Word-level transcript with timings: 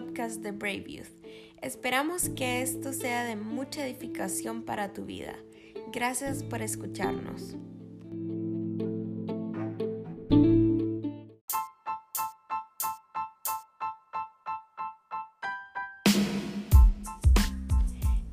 de 0.00 0.52
Brave 0.52 0.84
Youth. 0.86 1.26
Esperamos 1.60 2.28
que 2.28 2.62
esto 2.62 2.92
sea 2.92 3.24
de 3.24 3.34
mucha 3.34 3.84
edificación 3.84 4.62
para 4.62 4.92
tu 4.92 5.04
vida. 5.04 5.34
Gracias 5.92 6.44
por 6.44 6.62
escucharnos. 6.62 7.56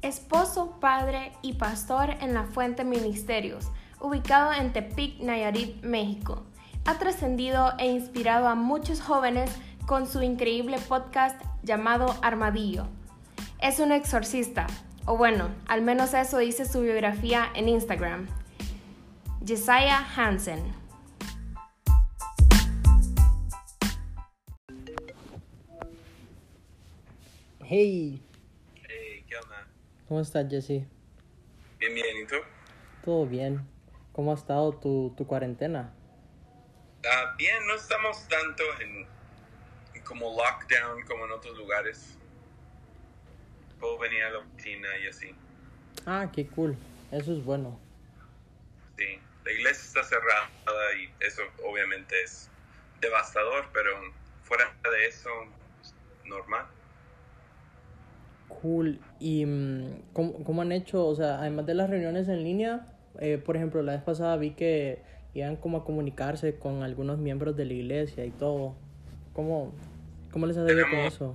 Esposo, 0.04 0.80
padre 0.80 1.32
y 1.42 1.54
pastor 1.54 2.12
en 2.22 2.36
la 2.36 2.44
Fuente 2.44 2.84
Ministerios, 2.84 3.72
ubicado 4.00 4.54
en 4.54 4.72
Tepic, 4.72 5.20
Nayarit, 5.20 5.84
México. 5.84 6.44
Ha 6.86 7.00
trascendido 7.00 7.74
e 7.80 7.88
inspirado 7.88 8.48
a 8.48 8.54
muchos 8.54 9.02
jóvenes 9.02 9.50
con 9.86 10.08
su 10.08 10.22
increíble 10.24 10.80
podcast 10.80 11.40
llamado 11.62 12.16
Armadillo. 12.22 12.88
Es 13.62 13.80
un 13.80 13.92
exorcista, 13.92 14.66
o 15.06 15.18
bueno, 15.18 15.50
al 15.68 15.82
menos 15.82 16.14
eso 16.14 16.40
dice 16.40 16.66
su 16.66 16.82
biografía 16.82 17.52
en 17.54 17.70
Instagram. 17.70 18.28
Jesiah 19.46 20.04
Hansen. 20.16 20.74
Hey, 27.68 28.22
Hey, 28.88 29.26
¿qué 29.28 29.38
onda? 29.38 29.68
¿cómo 30.08 30.22
estás, 30.22 30.48
Jesse? 30.50 30.86
Bien, 31.80 31.94
bien, 31.94 32.24
¿y 32.24 32.28
tú? 32.28 32.36
¿Todo 33.04 33.26
bien? 33.26 33.68
¿Cómo 34.14 34.32
ha 34.32 34.36
estado 34.36 34.74
tu, 34.74 35.14
tu 35.18 35.28
cuarentena? 35.28 35.94
Ah, 37.06 37.36
bien, 37.38 37.66
no 37.68 37.76
estamos 37.76 38.28
tanto 38.28 38.64
en 38.82 39.15
como 40.06 40.36
lockdown 40.36 41.04
como 41.04 41.26
en 41.26 41.32
otros 41.32 41.58
lugares. 41.58 42.18
Puedo 43.80 43.98
venir 43.98 44.24
a 44.24 44.30
la 44.32 44.40
oficina 44.40 44.88
y 45.04 45.08
así. 45.08 45.36
Ah, 46.06 46.30
qué 46.34 46.48
cool. 46.48 46.78
Eso 47.12 47.34
es 47.34 47.44
bueno. 47.44 47.80
Sí, 48.98 49.20
la 49.44 49.52
iglesia 49.52 49.84
está 49.84 50.04
cerrada 50.04 50.50
y 50.98 51.10
eso 51.24 51.42
obviamente 51.64 52.16
es 52.24 52.50
devastador, 53.02 53.66
pero 53.74 53.92
fuera 54.44 54.74
de 54.84 55.06
eso, 55.08 55.30
normal. 56.26 56.66
Cool. 58.48 59.00
¿Y 59.20 59.46
mm, 59.46 60.14
¿cómo, 60.14 60.44
cómo 60.44 60.62
han 60.62 60.72
hecho? 60.72 61.06
O 61.06 61.16
sea, 61.16 61.40
además 61.40 61.66
de 61.66 61.74
las 61.74 61.90
reuniones 61.90 62.28
en 62.30 62.44
línea, 62.44 62.88
eh, 63.20 63.38
por 63.38 63.56
ejemplo, 63.56 63.82
la 63.82 63.94
vez 63.94 64.02
pasada 64.02 64.38
vi 64.38 64.52
que 64.52 65.02
iban 65.34 65.58
como 65.58 65.78
a 65.78 65.86
comunicarse 65.86 66.58
con 66.58 66.84
algunos 66.84 67.18
miembros 67.18 67.56
de 67.58 67.66
la 67.66 67.74
iglesia 67.74 68.26
y 68.26 68.32
todo. 68.32 68.76
¿Cómo, 69.34 69.74
cómo 70.36 70.48
les 70.48 70.58
ha 70.58 70.70
ido 70.70 70.90
con 70.90 71.00
eso? 71.00 71.34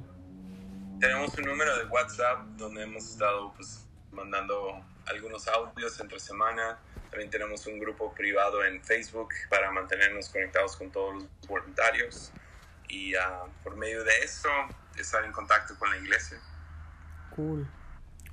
Tenemos 1.00 1.32
un 1.38 1.44
número 1.46 1.74
de 1.78 1.86
WhatsApp 1.86 2.40
donde 2.58 2.82
hemos 2.82 3.02
estado 3.02 3.50
pues 3.54 3.88
mandando 4.12 4.84
algunos 5.06 5.48
audios 5.48 5.98
entre 6.00 6.20
semana. 6.20 6.76
También 7.08 7.30
tenemos 7.30 7.66
un 7.66 7.78
grupo 7.78 8.12
privado 8.12 8.62
en 8.62 8.82
Facebook 8.84 9.30
para 9.48 9.70
mantenernos 9.72 10.28
conectados 10.28 10.76
con 10.76 10.90
todos 10.90 11.14
los 11.14 11.48
voluntarios. 11.48 12.30
Y 12.90 13.14
ah, 13.14 13.44
por 13.64 13.74
medio 13.74 14.04
de 14.04 14.12
eso, 14.22 14.50
estar 14.98 15.24
en 15.24 15.32
contacto 15.32 15.74
con 15.78 15.88
la 15.88 15.96
iglesia. 15.96 16.38
Cool. 17.34 17.66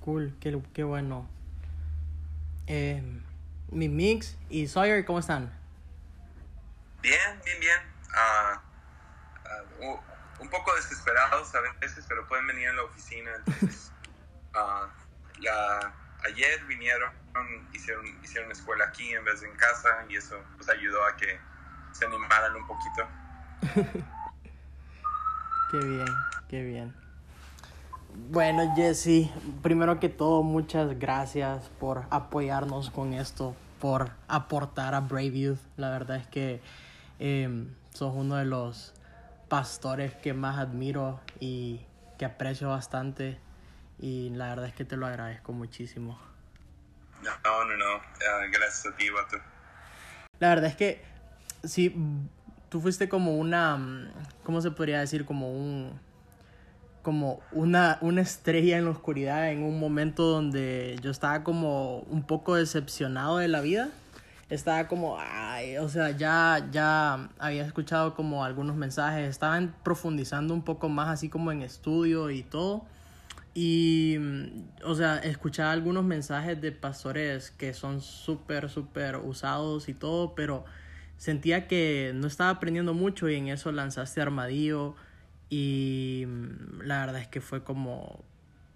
Cool. 0.02 0.36
Qué, 0.42 0.62
qué 0.74 0.84
bueno. 0.84 1.30
Eh, 2.68 3.02
mi 3.72 3.88
Mix 3.88 4.38
y 4.50 4.68
Sawyer, 4.68 5.06
¿cómo 5.06 5.20
están? 5.20 5.50
Bien, 7.02 7.40
bien, 7.46 7.58
bien. 7.62 7.80
Ah, 8.14 8.62
ah, 9.46 9.64
u- 9.80 10.07
un 10.48 10.52
poco 10.52 10.74
desesperados 10.76 11.54
a 11.54 11.60
veces, 11.82 12.06
pero 12.08 12.26
pueden 12.28 12.48
venir 12.48 12.70
a 12.70 12.74
la 12.74 12.84
oficina. 12.84 13.32
Entonces, 13.36 13.92
ah, 14.56 14.88
la, 15.40 15.94
ayer 16.26 16.64
vinieron, 16.66 17.12
hicieron, 17.74 18.06
hicieron 18.24 18.52
escuela 18.52 18.86
aquí 18.86 19.14
en 19.14 19.26
vez 19.26 19.42
de 19.42 19.50
en 19.50 19.56
casa 19.58 20.06
y 20.10 20.16
eso 20.16 20.42
pues, 20.56 20.70
ayudó 20.70 21.04
a 21.04 21.16
que 21.18 21.38
se 21.92 22.06
animaran 22.06 22.56
un 22.56 22.68
poquito. 22.68 23.08
Qué 25.70 25.80
bien, 25.80 26.08
qué 26.48 26.64
bien. 26.64 26.96
Bueno, 28.30 28.74
Jesse, 28.74 29.30
primero 29.62 30.00
que 30.00 30.08
todo, 30.08 30.42
muchas 30.42 30.98
gracias 30.98 31.68
por 31.78 32.06
apoyarnos 32.10 32.90
con 32.90 33.14
esto, 33.14 33.54
por 33.82 34.12
aportar 34.30 34.96
a 34.96 35.02
Brave 35.02 35.38
Youth. 35.38 35.60
La 35.76 35.90
verdad 35.90 36.16
es 36.16 36.28
que 36.28 36.62
eh, 37.20 37.68
sos 37.94 38.14
uno 38.16 38.38
de 38.38 38.46
los 38.46 38.94
pastores 39.48 40.14
que 40.16 40.34
más 40.34 40.58
admiro 40.58 41.20
y 41.40 41.82
que 42.18 42.26
aprecio 42.26 42.70
bastante. 42.70 43.40
Y 44.00 44.30
la 44.32 44.50
verdad 44.50 44.68
es 44.68 44.74
que 44.74 44.86
te 44.86 44.98
lo 44.98 45.08
agradezco 45.08 45.54
muchísimo. 45.54 46.20
No, 47.24 47.66
no, 47.66 47.78
no. 47.78 47.96
ah, 47.96 48.46
gracias 48.52 48.94
a 48.94 48.96
ti, 48.96 49.10
vato. 49.10 49.38
La 50.40 50.50
verdad 50.50 50.70
es 50.70 50.76
que 50.76 51.04
sí, 51.64 51.96
tú 52.70 52.82
fuiste 52.82 53.10
como 53.10 53.38
una, 53.38 53.78
mm, 53.78 54.12
¿cómo 54.44 54.62
se 54.62 54.72
podría 54.72 55.00
decir? 55.00 55.26
Como 55.26 55.52
un, 55.52 56.00
como 57.02 57.42
una, 57.52 57.98
una 58.02 58.22
estrella 58.22 58.78
en 58.78 58.86
la 58.86 58.92
oscuridad 58.92 59.50
en 59.50 59.64
un 59.64 59.80
momento 59.80 60.24
donde 60.24 60.98
yo 61.02 61.10
estaba 61.10 61.44
como 61.44 62.00
un 62.02 62.24
poco 62.24 62.56
decepcionado 62.56 63.38
de 63.38 63.48
la 63.48 63.62
vida. 63.62 63.90
Estaba 64.50 64.88
como, 64.88 65.18
ay, 65.20 65.78
o 65.78 65.90
sea, 65.90 66.12
ya, 66.12 66.68
ya 66.72 67.30
había 67.38 67.66
escuchado 67.66 68.16
como 68.16 68.46
algunos 68.46 68.78
mensajes, 68.78 69.28
estaban 69.30 69.76
profundizando 69.84 70.54
un 70.54 70.64
poco 70.64 70.88
más 70.88 71.10
así 71.10 71.28
como 71.28 71.52
en 71.52 71.62
estudio 71.62 72.30
y 72.30 72.44
todo. 72.44 72.86
Y, 73.54 74.18
o 74.86 74.96
sea, 74.96 75.18
escuchaba 75.18 75.72
algunos 75.72 76.04
mensajes 76.06 76.62
de 76.62 76.72
pastores 76.72 77.52
que 77.52 77.74
son 77.74 78.02
súper, 78.02 78.70
súper 78.70 79.18
usados 79.18 79.90
y 79.90 79.94
todo, 79.96 80.36
pero 80.36 80.64
sentía 81.18 81.68
que 81.68 82.12
no 82.16 82.28
estaba 82.28 82.52
aprendiendo 82.52 82.94
mucho 82.94 83.28
y 83.30 83.36
en 83.36 83.48
eso 83.48 83.72
lanzaste 83.72 84.22
Armadillo 84.22 84.96
y 85.50 86.26
mm, 86.28 86.82
la 86.84 87.00
verdad 87.06 87.22
es 87.22 87.28
que 87.28 87.42
fue 87.42 87.64
como, 87.64 88.24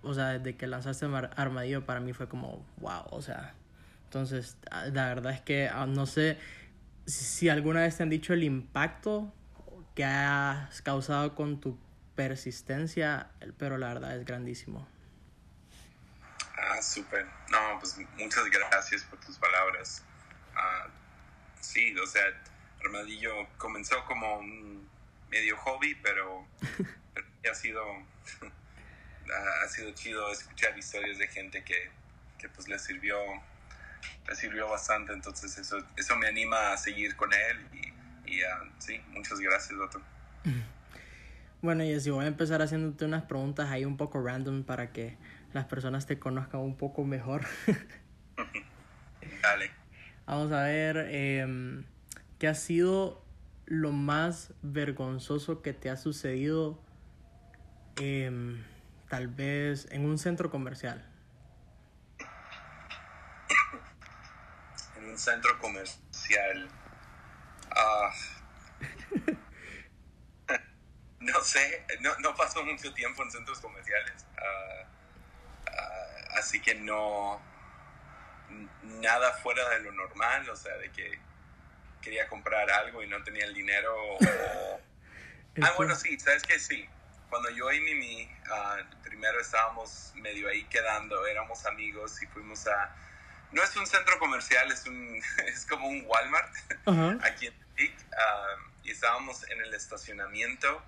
o 0.01 0.13
sea, 0.13 0.39
desde 0.39 0.57
que 0.57 0.67
lanzaste 0.67 1.05
Armadillo 1.35 1.85
para 1.85 1.99
mí 1.99 2.13
fue 2.13 2.27
como, 2.27 2.65
wow, 2.79 3.03
o 3.11 3.21
sea, 3.21 3.53
entonces, 4.11 4.57
ah, 4.69 4.87
la 4.87 5.07
verdad 5.07 5.31
es 5.31 5.39
que 5.39 5.69
ah, 5.69 5.85
no 5.85 6.05
sé 6.05 6.37
si, 7.05 7.47
alguna 7.47 7.79
vez 7.79 7.95
te 7.95 8.03
han 8.03 8.09
dicho 8.09 8.33
el 8.33 8.43
impacto 8.43 9.33
que 9.95 10.03
has 10.03 10.81
causado 10.81 11.33
con 11.33 11.61
tu 11.61 11.79
persistencia, 12.13 13.29
pero 13.57 13.77
la 13.77 13.87
verdad 13.93 14.17
es 14.17 14.25
grandísimo. 14.25 14.85
Ah, 16.57 16.81
súper. 16.81 17.25
No, 17.51 17.79
pues 17.79 17.97
muchas 18.17 18.43
gracias 18.49 19.05
por 19.05 19.17
tus 19.21 19.37
palabras. 19.37 20.03
Ah, 20.57 20.87
sí, 21.61 21.95
o 21.97 22.05
sea, 22.05 22.23
Armadillo 22.83 23.47
comenzó 23.57 24.03
como 24.07 24.39
un 24.39 24.89
medio 25.29 25.55
hobby, 25.55 25.95
pero, 26.03 26.45
pero 27.13 27.27
ha 27.49 27.55
sido 27.55 27.81
ha 28.41 29.63
ha 29.63 29.67
sido 29.69 29.89
chido 29.91 30.29
escuchar 30.33 30.77
historias 30.77 31.17
de 31.17 31.29
gente 31.29 31.63
que, 31.63 31.89
que 32.37 32.49
pues 32.49 32.67
le 32.67 32.77
sirvió 32.77 33.17
le 34.27 34.35
sirvió 34.35 34.69
bastante, 34.69 35.13
entonces 35.13 35.57
eso 35.57 35.77
eso 35.97 36.15
me 36.15 36.27
anima 36.27 36.73
a 36.73 36.77
seguir 36.77 37.15
con 37.15 37.31
él 37.33 37.67
y, 37.73 38.31
y 38.31 38.41
ah, 38.43 38.63
sí, 38.79 39.01
muchas 39.09 39.39
gracias, 39.39 39.79
Otto. 39.79 40.01
Bueno, 41.61 41.83
y 41.83 41.93
así 41.93 42.09
voy 42.09 42.25
a 42.25 42.27
empezar 42.27 42.63
haciéndote 42.63 43.05
unas 43.05 43.21
preguntas 43.25 43.69
ahí 43.69 43.85
un 43.85 43.95
poco 43.95 44.19
random 44.19 44.63
para 44.63 44.91
que 44.91 45.15
las 45.53 45.65
personas 45.65 46.07
te 46.07 46.17
conozcan 46.17 46.61
un 46.61 46.75
poco 46.75 47.03
mejor. 47.03 47.45
Dale. 49.43 49.69
Vamos 50.25 50.51
a 50.51 50.63
ver, 50.63 50.97
em, 51.11 51.83
¿qué 52.39 52.47
ha 52.47 52.55
sido 52.55 53.23
lo 53.67 53.91
más 53.91 54.53
vergonzoso 54.63 55.61
que 55.61 55.73
te 55.73 55.91
ha 55.91 55.97
sucedido 55.97 56.81
em, 57.97 58.63
tal 59.07 59.27
vez 59.27 59.87
en 59.91 60.05
un 60.05 60.17
centro 60.17 60.49
comercial? 60.49 61.07
en 64.97 65.00
un 65.11 65.17
centro 65.17 65.59
comercial. 65.59 66.69
Ah. 67.71 68.13
no 71.19 71.41
sé, 71.43 71.85
no, 71.99 72.17
no 72.19 72.35
paso 72.35 72.63
mucho 72.63 72.93
tiempo 72.93 73.23
en 73.23 73.31
centros 73.31 73.59
comerciales. 73.59 74.25
Ah, 74.37 74.85
ah, 75.67 76.37
así 76.39 76.61
que 76.61 76.75
no. 76.75 77.41
Nada 78.83 79.33
fuera 79.37 79.67
de 79.69 79.79
lo 79.81 79.91
normal, 79.93 80.49
o 80.49 80.55
sea, 80.55 80.75
de 80.77 80.91
que 80.91 81.19
quería 82.01 82.27
comprar 82.27 82.69
algo 82.71 83.01
y 83.03 83.07
no 83.07 83.23
tenía 83.23 83.45
el 83.45 83.53
dinero. 83.53 83.95
o- 83.95 84.17
Ah, 85.61 85.73
bueno, 85.75 85.93
sí, 85.97 86.17
sabes 86.17 86.43
que 86.43 86.57
sí. 86.59 86.87
Cuando 87.29 87.49
yo 87.49 87.69
y 87.73 87.81
Mimi 87.81 88.29
primero 89.03 89.37
estábamos 89.41 90.13
medio 90.15 90.47
ahí 90.47 90.63
quedando, 90.65 91.27
éramos 91.27 91.65
amigos 91.65 92.21
y 92.23 92.27
fuimos 92.27 92.65
a. 92.67 92.95
No 93.51 93.63
es 93.63 93.75
un 93.75 93.85
centro 93.85 94.17
comercial, 94.19 94.71
es, 94.71 94.85
un, 94.85 95.21
es 95.47 95.65
como 95.65 95.87
un 95.87 96.03
Walmart 96.05 96.53
aquí 97.23 97.47
en 97.47 97.53
Tepic, 97.59 97.93
ah, 98.17 98.55
y 98.83 98.91
estábamos 98.91 99.47
en 99.49 99.61
el 99.61 99.73
estacionamiento 99.73 100.83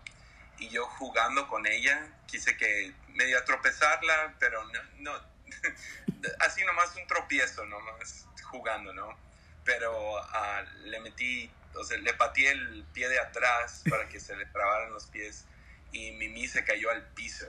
y 0.59 0.69
yo 0.69 0.85
jugando 0.85 1.47
con 1.47 1.65
ella, 1.67 2.07
quise 2.27 2.55
que 2.55 2.93
media 3.09 3.43
tropezarla, 3.43 4.35
pero 4.39 4.63
no, 4.65 4.81
no 4.99 5.33
así 6.39 6.63
nomás 6.63 6.95
un 6.95 7.07
tropiezo, 7.07 7.65
nomás 7.65 8.25
jugando, 8.43 8.93
¿no? 8.93 9.17
Pero 9.65 10.17
ah, 10.17 10.63
le 10.83 10.99
metí, 10.99 11.51
o 11.75 11.83
sea, 11.83 11.97
le 11.97 12.13
pateé 12.13 12.51
el 12.51 12.85
pie 12.93 13.09
de 13.09 13.19
atrás 13.19 13.83
para 13.89 14.07
que 14.09 14.19
se 14.19 14.35
le 14.35 14.45
trabaran 14.47 14.91
los 14.93 15.05
pies 15.07 15.45
y 15.91 16.11
Mimi 16.11 16.47
se 16.47 16.63
cayó 16.63 16.89
al 16.91 17.03
piso. 17.09 17.47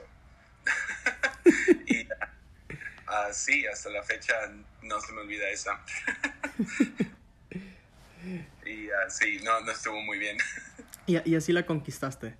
y 1.87 2.07
así, 3.07 3.65
hasta 3.67 3.89
la 3.89 4.03
fecha 4.03 4.33
no 4.81 4.99
se 5.01 5.13
me 5.13 5.21
olvida 5.21 5.49
esa. 5.49 5.79
y 8.65 8.89
así, 9.05 9.39
no, 9.43 9.59
no 9.61 9.71
estuvo 9.71 10.01
muy 10.01 10.17
bien. 10.17 10.37
y, 11.05 11.29
y 11.29 11.35
así 11.35 11.51
la 11.51 11.65
conquistaste. 11.65 12.35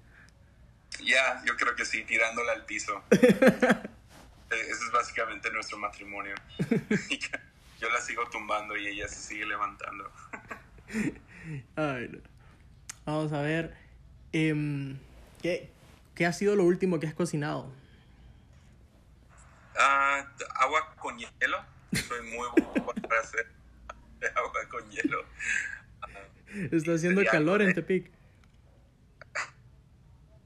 Ya, 1.04 1.42
yo 1.46 1.56
creo 1.58 1.76
que 1.76 1.86
sí, 1.86 2.04
tirándola 2.04 2.54
al 2.54 2.66
piso. 2.66 3.04
Eh, 4.52 4.62
ese 4.62 4.86
es 4.86 4.92
básicamente 4.92 5.50
nuestro 5.50 5.76
matrimonio. 5.80 6.36
yo 7.82 7.90
la 7.90 8.00
sigo 8.00 8.30
tumbando 8.30 8.78
y 8.78 8.86
ella 8.86 9.08
se 9.08 9.16
sigue 9.16 9.44
levantando. 9.44 10.12
Ay, 11.76 12.22
Vamos 13.06 13.34
a 13.34 13.42
ver. 13.42 13.76
Em, 14.34 15.00
¿qué, 15.42 15.72
¿Qué 16.14 16.28
ha 16.28 16.32
sido 16.32 16.56
lo 16.56 16.64
último 16.64 17.00
que 17.00 17.08
has 17.08 17.16
cocinado? 17.16 17.74
Ah, 19.78 20.26
agua 20.56 20.96
con 20.96 21.18
hielo. 21.18 21.66
Soy 22.08 22.22
muy 22.24 22.48
bueno 22.50 22.86
para 23.08 23.22
hacer 23.22 23.48
agua 24.36 24.70
con 24.70 24.90
hielo. 24.90 25.26
Está 26.72 26.94
haciendo 26.94 27.24
calor 27.26 27.62
en 27.62 27.74
Tepic. 27.74 28.12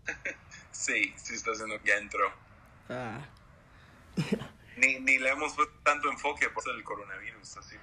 Sí, 0.72 1.14
sí 1.18 1.36
está 1.36 1.52
haciendo, 1.52 1.78
ya 1.84 1.98
entró. 1.98 2.32
Ah. 2.88 3.20
ni, 4.78 4.98
ni 5.02 5.20
le 5.20 5.30
hemos 5.30 5.54
puesto 5.54 5.74
tanto 5.84 6.10
enfoque 6.10 6.50
por 6.50 6.68
el 6.70 6.84
coronavirus, 6.86 7.58
así. 7.58 7.76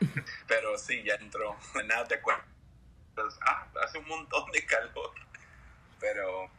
Pero 0.46 0.76
sí, 0.78 1.02
ya 1.02 1.14
entró. 1.14 1.56
Nada 1.86 2.06
te 2.06 2.16
acuerdas. 2.16 2.44
Ah, 3.40 3.66
hace 3.82 3.98
un 3.98 4.06
montón 4.06 4.50
de 4.52 4.64
calor. 4.66 5.12
Pero, 6.00 6.50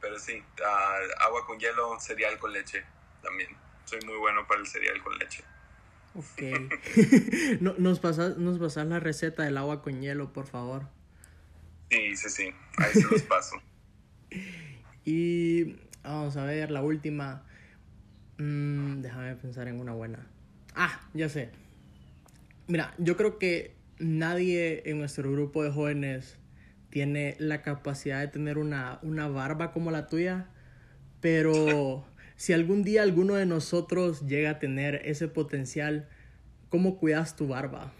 pero 0.00 0.18
sí, 0.18 0.42
uh, 0.58 1.22
agua 1.22 1.46
con 1.46 1.58
hielo, 1.58 1.98
cereal 2.00 2.38
con 2.38 2.52
leche 2.52 2.84
también. 3.22 3.56
Soy 3.90 3.98
muy 4.06 4.18
bueno 4.18 4.46
para 4.46 4.60
el 4.60 4.68
cereal 4.68 5.02
con 5.02 5.18
leche. 5.18 5.42
Ok. 6.14 7.60
no, 7.60 7.74
nos, 7.76 7.98
pasas, 7.98 8.36
nos 8.38 8.60
pasas 8.60 8.86
la 8.86 9.00
receta 9.00 9.42
del 9.42 9.56
agua 9.56 9.82
con 9.82 10.00
hielo, 10.00 10.32
por 10.32 10.46
favor. 10.46 10.86
Sí, 11.90 12.16
sí, 12.16 12.30
sí. 12.30 12.54
Ahí 12.76 12.92
se 12.92 13.02
los 13.10 13.22
paso. 13.22 13.56
Y 15.04 15.76
vamos 16.04 16.36
a 16.36 16.44
ver, 16.44 16.70
la 16.70 16.82
última. 16.82 17.42
Mm, 18.38 19.00
déjame 19.00 19.34
pensar 19.34 19.66
en 19.66 19.80
una 19.80 19.92
buena. 19.92 20.24
Ah, 20.76 21.00
ya 21.14 21.28
sé. 21.28 21.50
Mira, 22.68 22.94
yo 22.98 23.16
creo 23.16 23.38
que 23.38 23.74
nadie 23.98 24.88
en 24.88 24.98
nuestro 24.98 25.32
grupo 25.32 25.64
de 25.64 25.72
jóvenes 25.72 26.38
tiene 26.90 27.34
la 27.40 27.62
capacidad 27.62 28.20
de 28.20 28.28
tener 28.28 28.58
una, 28.58 29.00
una 29.02 29.26
barba 29.26 29.72
como 29.72 29.90
la 29.90 30.06
tuya, 30.06 30.46
pero 31.20 32.04
si 32.40 32.54
algún 32.54 32.82
día 32.82 33.02
alguno 33.02 33.34
de 33.34 33.44
nosotros 33.44 34.22
llega 34.22 34.52
a 34.52 34.58
tener 34.58 35.02
ese 35.04 35.28
potencial, 35.28 36.08
¿cómo 36.70 36.96
cuidas 36.96 37.36
tu 37.36 37.48
barba? 37.48 37.92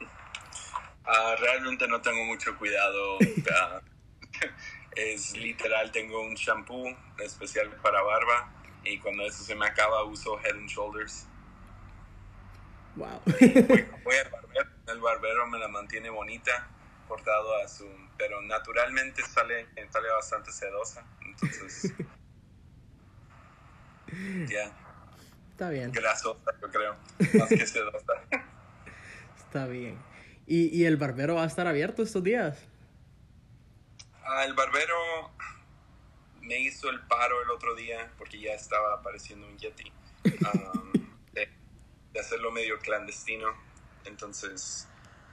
Uh, 0.00 1.36
realmente 1.38 1.86
no 1.88 2.00
tengo 2.00 2.24
mucho 2.24 2.56
cuidado. 2.56 3.18
Uh, 3.18 3.80
es 4.96 5.36
literal, 5.36 5.92
tengo 5.92 6.22
un 6.22 6.36
shampoo 6.36 6.96
especial 7.22 7.68
para 7.82 8.00
barba 8.00 8.50
y 8.82 8.98
cuando 8.98 9.26
eso 9.26 9.44
se 9.44 9.54
me 9.54 9.66
acaba 9.66 10.04
uso 10.04 10.40
Head 10.42 10.54
and 10.54 10.70
Shoulders. 10.70 11.26
Wow. 12.96 13.20
voy, 13.26 14.16
al 14.16 14.30
barbero, 14.30 14.70
el 14.86 15.00
barbero 15.00 15.46
me 15.48 15.58
la 15.58 15.68
mantiene 15.68 16.08
bonita, 16.08 16.66
cortado 17.06 17.58
a 17.62 17.68
su... 17.68 17.86
Pero 18.16 18.40
naturalmente 18.40 19.20
sale, 19.20 19.66
sale 19.92 20.08
bastante 20.12 20.50
sedosa, 20.50 21.06
entonces... 21.20 21.92
ya. 24.48 24.72
Está 25.50 25.70
bien. 25.70 25.90
Grasosa, 25.92 26.52
yo 26.60 26.70
creo, 26.70 26.96
más 27.38 27.48
que 27.48 27.66
sedosa. 27.66 28.12
Está 29.36 29.66
bien. 29.66 29.98
¿Y, 30.46 30.76
¿Y 30.76 30.84
el 30.84 30.96
barbero 30.96 31.34
va 31.34 31.44
a 31.44 31.46
estar 31.46 31.66
abierto 31.66 32.02
estos 32.02 32.22
días? 32.22 32.58
Ah, 34.24 34.44
el 34.44 34.54
barbero 34.54 34.94
me 36.42 36.58
hizo 36.58 36.88
el 36.88 37.00
paro 37.00 37.42
el 37.42 37.50
otro 37.50 37.74
día 37.74 38.10
porque 38.16 38.40
ya 38.40 38.52
estaba 38.54 38.94
apareciendo 38.94 39.46
un 39.46 39.58
Yeti. 39.58 39.92
Um, 40.24 40.92
de, 41.32 41.48
hacerlo 42.18 42.50
medio 42.50 42.78
clandestino. 42.78 43.48
Entonces, 44.04 44.88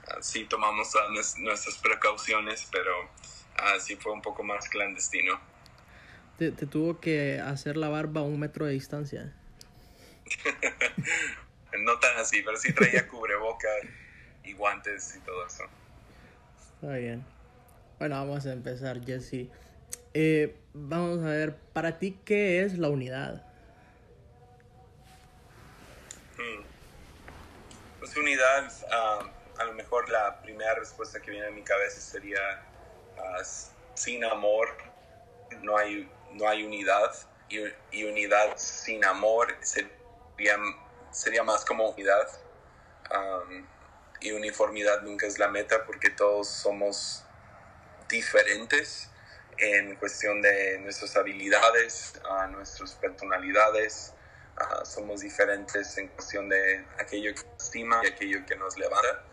uh, 0.07 0.21
sí 0.21 0.45
tomamos 0.45 0.93
nuestras 1.37 1.77
precauciones, 1.77 2.67
pero 2.71 3.03
uh, 3.03 3.79
sí 3.79 3.95
fue 3.95 4.11
un 4.11 4.21
poco 4.21 4.43
más 4.43 4.67
clandestino. 4.69 5.39
Te, 6.37 6.51
te, 6.51 6.65
tuvo 6.65 6.99
que 6.99 7.39
hacer 7.39 7.77
la 7.77 7.89
barba 7.89 8.21
a 8.21 8.23
un 8.23 8.39
metro 8.39 8.65
de 8.65 8.73
distancia. 8.73 9.33
no 11.79 11.99
tan 11.99 12.17
así, 12.17 12.41
pero 12.41 12.57
sí 12.57 12.73
traía 12.73 13.07
cubreboca 13.07 13.69
y 14.43 14.53
guantes 14.53 15.15
y 15.15 15.19
todo 15.19 15.45
eso. 15.45 15.63
Está 16.75 16.97
bien. 16.97 17.25
Bueno, 17.99 18.15
vamos 18.15 18.45
a 18.45 18.51
empezar, 18.51 19.03
Jesse. 19.03 19.49
Eh, 20.13 20.55
vamos 20.73 21.23
a 21.23 21.27
ver, 21.27 21.55
para 21.73 21.97
ti, 21.97 22.19
¿qué 22.25 22.63
es 22.63 22.77
la 22.77 22.89
unidad? 22.89 23.45
Hmm. 26.37 26.63
Pues 27.99 28.15
unidad, 28.17 28.71
uh, 28.83 29.61
a 29.61 29.65
lo 29.65 29.73
mejor 29.73 30.09
la 30.09 30.41
primera 30.41 30.75
respuesta 30.75 31.21
que 31.21 31.31
viene 31.31 31.47
a 31.47 31.51
mi 31.51 31.63
cabeza 31.63 31.99
sería, 31.99 32.39
uh, 33.17 33.43
sin 33.93 34.23
amor 34.25 34.67
no 35.61 35.77
hay, 35.77 36.09
no 36.35 36.47
hay 36.47 36.63
unidad, 36.63 37.11
y, 37.49 38.03
unidad 38.03 38.57
sin 38.57 39.03
amor 39.05 39.55
sería, 39.61 40.57
sería 41.11 41.43
más 41.43 41.63
como 41.65 41.89
unidad. 41.89 42.27
Um, 43.11 43.65
y 44.19 44.31
uniformidad 44.31 45.01
nunca 45.01 45.27
es 45.27 45.37
la 45.37 45.47
meta 45.47 45.85
porque 45.85 46.09
todos 46.09 46.47
somos 46.47 47.23
diferentes 48.09 49.09
en 49.57 49.95
cuestión 49.95 50.41
de 50.41 50.79
nuestras 50.79 51.15
habilidades, 51.15 52.13
a 52.29 52.47
nuestras 52.47 52.93
personalidades. 52.95 54.13
somos 54.83 55.21
diferentes 55.21 55.97
en 55.97 56.07
cuestión 56.09 56.49
de 56.49 56.85
aquello 56.97 57.33
que 57.35 57.43
nos 57.43 57.63
estima 57.63 58.01
y 58.03 58.07
aquello 58.07 58.45
que 58.45 58.55
nos 58.55 58.77
levanta. 58.77 59.23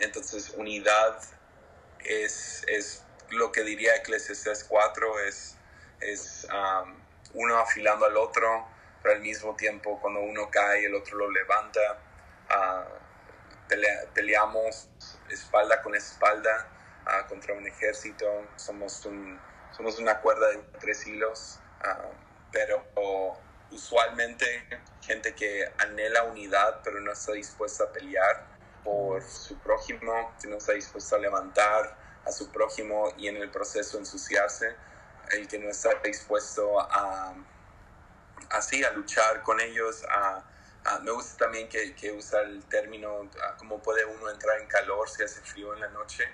entonces, 0.00 0.50
unidad 0.56 1.18
es, 2.00 2.64
es, 2.66 3.04
lo 3.30 3.52
que 3.52 3.62
diría 3.62 3.94
Eclesiastes 3.96 4.64
4, 4.64 5.20
es, 5.20 5.57
es 6.00 6.46
uno 7.34 7.58
afilando 7.58 8.06
al 8.06 8.16
otro, 8.16 8.66
pero 9.02 9.14
al 9.14 9.20
mismo 9.20 9.54
tiempo 9.56 10.00
cuando 10.00 10.20
uno 10.20 10.50
cae, 10.50 10.86
el 10.86 10.94
otro 10.94 11.18
lo 11.18 11.30
levanta. 11.30 11.80
peleamos 14.14 14.88
espalda 15.28 15.82
con 15.82 15.94
espalda 15.94 16.68
contra 17.28 17.54
un 17.54 17.66
ejército, 17.66 18.26
somos, 18.56 19.04
un, 19.06 19.40
somos 19.76 19.98
una 19.98 20.20
cuerda 20.20 20.48
de 20.50 20.58
tres 20.78 21.06
hilos, 21.06 21.58
uh, 21.84 22.12
pero 22.52 22.84
usualmente 23.70 24.44
gente 25.02 25.34
que 25.34 25.70
anhela 25.78 26.24
unidad 26.24 26.80
pero 26.82 27.00
no 27.00 27.12
está 27.12 27.32
dispuesta 27.32 27.84
a 27.84 27.92
pelear 27.92 28.46
por 28.84 29.22
su 29.22 29.58
prójimo, 29.58 30.34
no 30.46 30.56
está 30.56 30.72
dispuesta 30.72 31.16
a 31.16 31.18
levantar 31.18 31.96
a 32.24 32.32
su 32.32 32.50
prójimo 32.50 33.12
y 33.16 33.28
en 33.28 33.36
el 33.36 33.50
proceso 33.50 33.98
ensuciarse, 33.98 34.74
el 35.32 35.48
que 35.48 35.58
no 35.58 35.70
está 35.70 35.90
dispuesto 36.02 36.80
a 36.80 37.34
así 38.50 38.82
a 38.84 38.92
luchar 38.92 39.42
con 39.42 39.60
ellos, 39.60 40.04
a, 40.10 40.42
me 41.02 41.10
gusta 41.10 41.44
también 41.44 41.68
que, 41.68 41.94
que 41.94 42.12
usa 42.12 42.40
el 42.42 42.64
término, 42.64 43.28
cómo 43.58 43.82
puede 43.82 44.04
uno 44.04 44.30
entrar 44.30 44.58
en 44.60 44.66
calor 44.66 45.08
si 45.08 45.22
hace 45.22 45.40
frío 45.40 45.74
en 45.74 45.80
la 45.80 45.88
noche. 45.88 46.24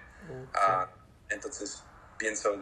Ah, 0.55 0.89
entonces 1.29 1.83
pienso 2.19 2.59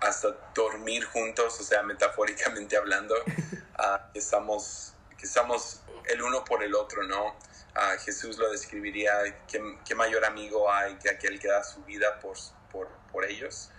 hasta 0.00 0.28
dormir 0.54 1.04
juntos, 1.04 1.60
o 1.60 1.62
sea, 1.62 1.82
metafóricamente 1.82 2.76
hablando, 2.76 3.14
uh, 3.14 4.12
que, 4.12 4.18
estamos, 4.18 4.94
que 5.16 5.26
estamos 5.26 5.82
el 6.06 6.22
uno 6.22 6.44
por 6.44 6.62
el 6.62 6.74
otro, 6.74 7.02
¿no? 7.04 7.28
Uh, 7.28 7.98
Jesús 8.04 8.36
lo 8.38 8.50
describiría, 8.50 9.12
¿qué, 9.46 9.94
mayor 9.94 10.24
amigo 10.24 10.70
hay 10.72 10.96
que 10.96 11.10
aquel 11.10 11.38
que 11.38 11.48
da 11.48 11.62
su 11.62 11.84
vida 11.84 12.18
por, 12.18 12.36
por, 12.72 12.88
por 13.12 13.24
ellos? 13.24 13.70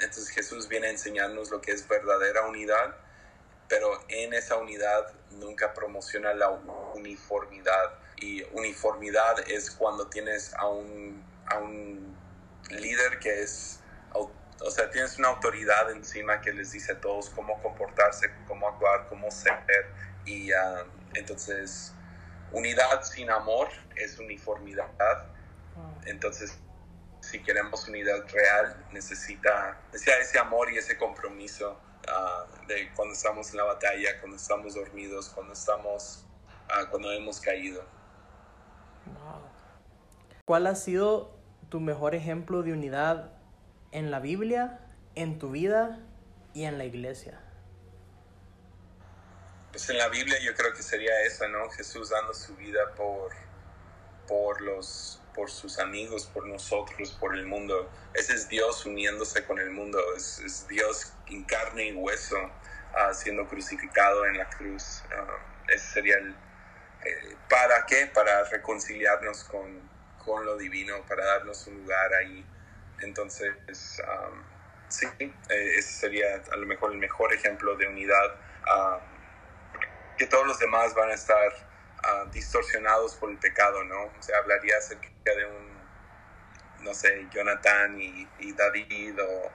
Entonces 0.00 0.28
Jesús 0.30 0.68
viene 0.68 0.88
a 0.88 0.90
enseñarnos 0.90 1.50
lo 1.50 1.60
que 1.60 1.72
es 1.72 1.86
verdadera 1.86 2.46
unidad, 2.46 2.96
pero 3.68 4.00
en 4.08 4.32
esa 4.34 4.56
unidad 4.56 5.12
nunca 5.30 5.74
promociona 5.74 6.34
la 6.34 6.50
uniformidad. 6.94 7.98
Y 8.16 8.42
uniformidad 8.52 9.48
es 9.48 9.70
cuando 9.70 10.08
tienes 10.08 10.54
a 10.54 10.66
un, 10.66 11.24
a 11.46 11.58
un 11.58 12.16
líder 12.70 13.18
que 13.20 13.42
es 13.42 13.80
o 14.60 14.70
sea, 14.70 14.90
tienes 14.90 15.18
una 15.18 15.28
autoridad 15.28 15.90
encima 15.90 16.40
que 16.40 16.52
les 16.52 16.72
dice 16.72 16.92
a 16.92 17.00
todos 17.00 17.30
cómo 17.30 17.60
comportarse, 17.62 18.30
cómo 18.46 18.68
actuar, 18.68 19.06
cómo 19.08 19.30
ser. 19.30 19.54
Y 20.24 20.52
ah, 20.52 20.84
entonces, 21.14 21.92
unidad 22.52 23.02
sin 23.02 23.30
amor 23.30 23.68
es 23.96 24.18
uniformidad. 24.18 24.88
Entonces, 26.06 26.58
si 27.30 27.42
queremos 27.42 27.86
unidad 27.88 28.26
real, 28.32 28.86
necesita, 28.90 29.78
necesita 29.92 30.18
ese 30.18 30.38
amor 30.38 30.72
y 30.72 30.78
ese 30.78 30.96
compromiso 30.96 31.78
ah, 32.08 32.46
de 32.66 32.90
cuando 32.94 33.14
estamos 33.14 33.50
en 33.50 33.58
la 33.58 33.64
batalla, 33.64 34.18
cuando 34.20 34.36
estamos 34.36 34.74
dormidos, 34.74 35.28
cuando 35.28 35.52
estamos, 35.52 36.24
ah, 36.70 36.86
cuando 36.90 37.12
hemos 37.12 37.40
caído. 37.40 37.84
¿Cuál 40.46 40.66
ha 40.66 40.74
sido 40.74 41.36
tu 41.68 41.80
mejor 41.80 42.14
ejemplo 42.14 42.62
de 42.62 42.72
unidad 42.72 43.32
en 43.92 44.10
la 44.10 44.20
Biblia, 44.20 44.80
en 45.14 45.38
tu 45.38 45.50
vida 45.50 46.00
y 46.54 46.64
en 46.64 46.78
la 46.78 46.86
iglesia? 46.86 47.40
Pues 49.70 49.90
en 49.90 49.98
la 49.98 50.08
Biblia 50.08 50.38
yo 50.42 50.54
creo 50.54 50.72
que 50.72 50.82
sería 50.82 51.20
eso, 51.26 51.46
¿no? 51.48 51.68
Jesús 51.70 52.08
dando 52.08 52.32
su 52.32 52.56
vida 52.56 52.94
por, 52.96 53.32
por, 54.26 54.62
los, 54.62 55.20
por 55.38 55.50
sus 55.52 55.78
amigos, 55.78 56.26
por 56.34 56.48
nosotros, 56.48 57.16
por 57.20 57.32
el 57.32 57.46
mundo. 57.46 57.88
Ese 58.12 58.34
es 58.34 58.48
Dios 58.48 58.84
uniéndose 58.84 59.44
con 59.44 59.60
el 59.60 59.70
mundo, 59.70 60.00
es, 60.16 60.66
Dios 60.66 61.12
en 61.28 61.44
carne 61.44 61.86
y 61.86 61.92
hueso 61.92 62.36
uh, 62.36 63.14
siendo 63.14 63.46
crucificado 63.46 64.26
en 64.26 64.36
la 64.36 64.50
cruz. 64.50 65.04
Uh, 65.06 65.70
ese 65.72 65.86
sería 65.92 66.16
el... 66.16 66.30
Eh, 67.04 67.36
¿Para 67.48 67.86
qué? 67.86 68.10
Para 68.12 68.42
reconciliarnos 68.50 69.44
con, 69.44 69.80
con 70.24 70.44
lo 70.44 70.56
divino, 70.56 71.06
para 71.06 71.24
darnos 71.24 71.68
un 71.68 71.76
lugar 71.76 72.12
ahí 72.14 72.44
entonces, 73.00 73.54
sí, 74.88 75.06
eh, 75.20 75.74
ese 75.76 75.92
sería 75.92 76.42
a 76.50 76.56
lo 76.56 76.66
mejor 76.66 76.90
el 76.90 76.98
mejor 76.98 77.32
ejemplo 77.32 77.76
de 77.76 77.86
unidad. 77.86 78.34
que 80.16 80.26
todos 80.26 80.48
los 80.48 80.58
demás 80.58 80.94
van 80.94 81.10
a 81.10 81.14
estar 81.14 81.67
ah, 82.08 82.26
distorsionados 82.32 83.14
por 83.16 83.30
el 83.30 83.38
pecado, 83.38 83.84
¿no? 83.84 84.04
O 84.04 84.22
sea, 84.22 84.38
hablaría 84.38 84.76
acerca 84.76 85.08
de 85.24 85.44
un, 85.44 85.78
no 86.84 86.94
sé, 86.94 87.26
Jonathan 87.30 88.00
y, 88.00 88.26
David 88.52 89.18
o 89.20 89.52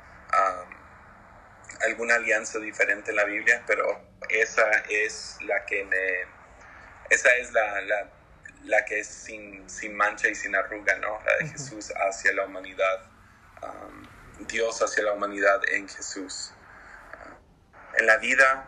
alguna 1.82 2.16
alianza 2.16 2.60
diferente 2.60 3.12
en 3.12 3.18
la 3.18 3.26
Biblia, 3.26 3.64
pero 3.68 4.02
esa 4.30 4.70
es 4.90 5.38
la 5.42 5.66
que 5.66 5.84
me, 5.84 6.26
esa 7.10 7.36
es 7.36 7.52
la, 7.52 7.82
la, 8.64 8.86
que 8.86 9.00
es 9.00 9.08
sin, 9.08 9.70
sin 9.70 9.96
mancha 9.96 10.28
y 10.28 10.36
sin 10.36 10.56
arruga, 10.56 10.96
¿no? 10.98 11.20
La 11.26 11.38
de 11.38 11.48
Jesús 11.48 11.92
hacia 12.08 12.34
la 12.34 12.46
humanidad. 12.46 13.12
Um, 13.62 14.48
Dios 14.48 14.82
hacia 14.82 15.04
la 15.04 15.14
humanidad 15.14 15.62
en 15.72 15.88
Jesús. 15.88 16.54
Uh, 17.14 18.00
en 18.00 18.08
la 18.08 18.18
vida, 18.18 18.68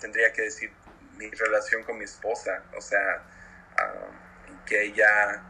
tendría 0.00 0.32
que 0.32 0.42
decir 0.42 0.72
mi 1.16 1.30
relación 1.30 1.82
con 1.84 1.98
mi 1.98 2.04
esposa, 2.04 2.62
o 2.76 2.80
sea, 2.80 3.22
um, 3.82 4.64
que 4.64 4.84
ella 4.84 5.42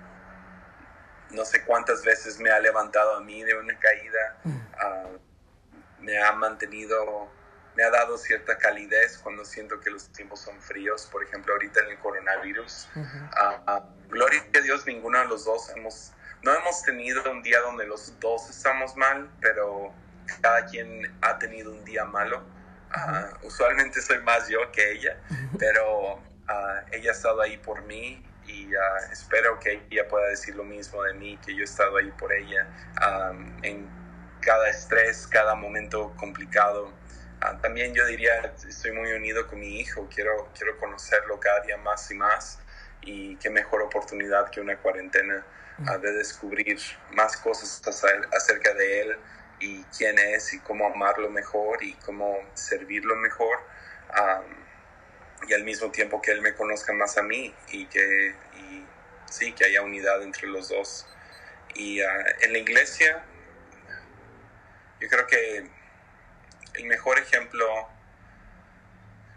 no 1.31 1.45
sé 1.45 1.65
cuántas 1.65 2.05
veces 2.05 2.39
me 2.39 2.51
ha 2.51 2.61
levantado 2.61 3.17
a 3.17 3.21
mí 3.21 3.43
de 3.43 3.57
una 3.57 3.79
caída, 3.79 4.37
mm. 4.45 4.51
uh, 4.57 5.19
me 6.01 6.23
ha 6.23 6.33
mantenido, 6.33 7.29
me 7.75 7.83
ha 7.83 7.91
dado 7.91 8.17
cierta 8.17 8.57
calidez 8.59 9.19
cuando 9.19 9.45
siento 9.45 9.81
que 9.81 9.91
los 9.91 10.09
tiempos 10.13 10.41
son 10.41 10.61
fríos, 10.61 11.07
por 11.11 11.25
ejemplo, 11.25 11.53
ahorita 11.55 11.81
en 11.81 11.91
el 11.91 11.99
coronavirus. 11.99 12.89
Uh, 12.95 14.09
gloria 14.09 14.45
a 14.55 14.61
Dios, 14.61 14.87
ninguno 14.87 15.19
de 15.19 15.27
los 15.27 15.45
dos 15.45 15.71
hemos 15.77 16.13
no 16.47 16.55
hemos 16.55 16.83
tenido 16.83 17.29
un 17.31 17.43
día 17.43 17.61
donde 17.61 17.87
los 17.87 18.19
dos 18.21 18.49
estamos 18.49 18.95
mal, 18.95 19.29
pero 19.41 19.93
cada 20.41 20.65
quien 20.67 21.13
ha 21.23 21.39
tenido 21.39 21.73
un 21.73 21.85
día 21.85 22.05
malo. 22.05 22.41
Ah, 22.93 23.31
usualmente 23.43 24.01
soy 24.01 24.19
más 24.23 24.49
yo 24.49 24.71
que 24.73 24.93
ella, 24.93 25.19
pero 25.59 26.21
ah, 26.49 26.83
ella 26.93 27.11
ha 27.11 27.15
estado 27.15 27.41
ahí 27.43 27.57
por 27.59 27.83
mí 27.83 28.25
y 28.47 28.75
ah, 28.75 29.09
espero 29.13 29.59
que 29.59 29.83
ella 29.91 30.07
pueda 30.09 30.29
decir 30.29 30.55
lo 30.55 30.65
mismo 30.65 31.03
de 31.03 31.15
mí, 31.15 31.39
que 31.45 31.55
yo 31.55 31.63
he 31.63 31.65
estado 31.65 31.97
ahí 31.97 32.11
por 32.19 32.33
ella 32.33 32.67
en 33.63 33.89
cada 34.41 34.69
estrés, 34.69 35.27
cada 35.27 35.55
momento 35.55 36.15
complicado. 36.17 36.93
también 37.61 37.93
yo 37.95 38.07
diría, 38.07 38.55
estoy 38.69 38.93
muy 38.93 39.11
unido 39.13 39.47
con 39.47 39.59
mi 39.59 39.81
hijo, 39.81 40.09
quiero, 40.13 40.49
quiero 40.57 40.79
conocerlo 40.79 41.39
cada 41.41 41.61
día 41.61 41.77
más 41.77 42.11
y 42.11 42.15
más 42.15 42.59
y 43.03 43.37
qué 43.37 43.51
mejor 43.51 43.83
oportunidad 43.83 44.51
que 44.51 44.61
una 44.61 44.77
cuarentena 44.79 45.45
de 46.01 46.13
descubrir 46.13 46.79
más 47.13 47.37
cosas 47.37 47.83
acerca 48.33 48.73
de 48.75 49.01
él 49.01 49.19
y 49.61 49.83
quién 49.85 50.19
es 50.19 50.53
y 50.55 50.61
cómo 50.61 50.87
amarlo 50.87 51.31
mejor 51.31 51.83
y 51.83 51.95
cómo 51.95 52.39
servirlo 52.55 53.17
mejor. 53.17 53.59
y 55.49 55.53
al 55.53 55.65
mismo 55.65 55.91
tiempo 55.91 56.21
que 56.21 56.33
él 56.33 56.41
me 56.41 56.55
conozca 56.55 56.93
más 56.93 57.19
a 57.19 57.23
mí 57.23 57.55
y 57.69 57.87
que 57.87 58.35
sí, 59.31 59.53
que 59.53 59.67
haya 59.67 59.83
unidad 59.83 60.23
entre 60.23 60.49
los 60.49 60.69
dos. 60.69 61.07
Y 61.75 62.01
ah, 62.01 62.25
en 62.41 62.53
la 62.53 62.59
iglesia, 62.59 63.25
yo 65.01 65.09
creo 65.09 65.27
que 65.27 65.69
el 66.75 66.85
mejor 66.87 67.19
ejemplo 67.19 67.89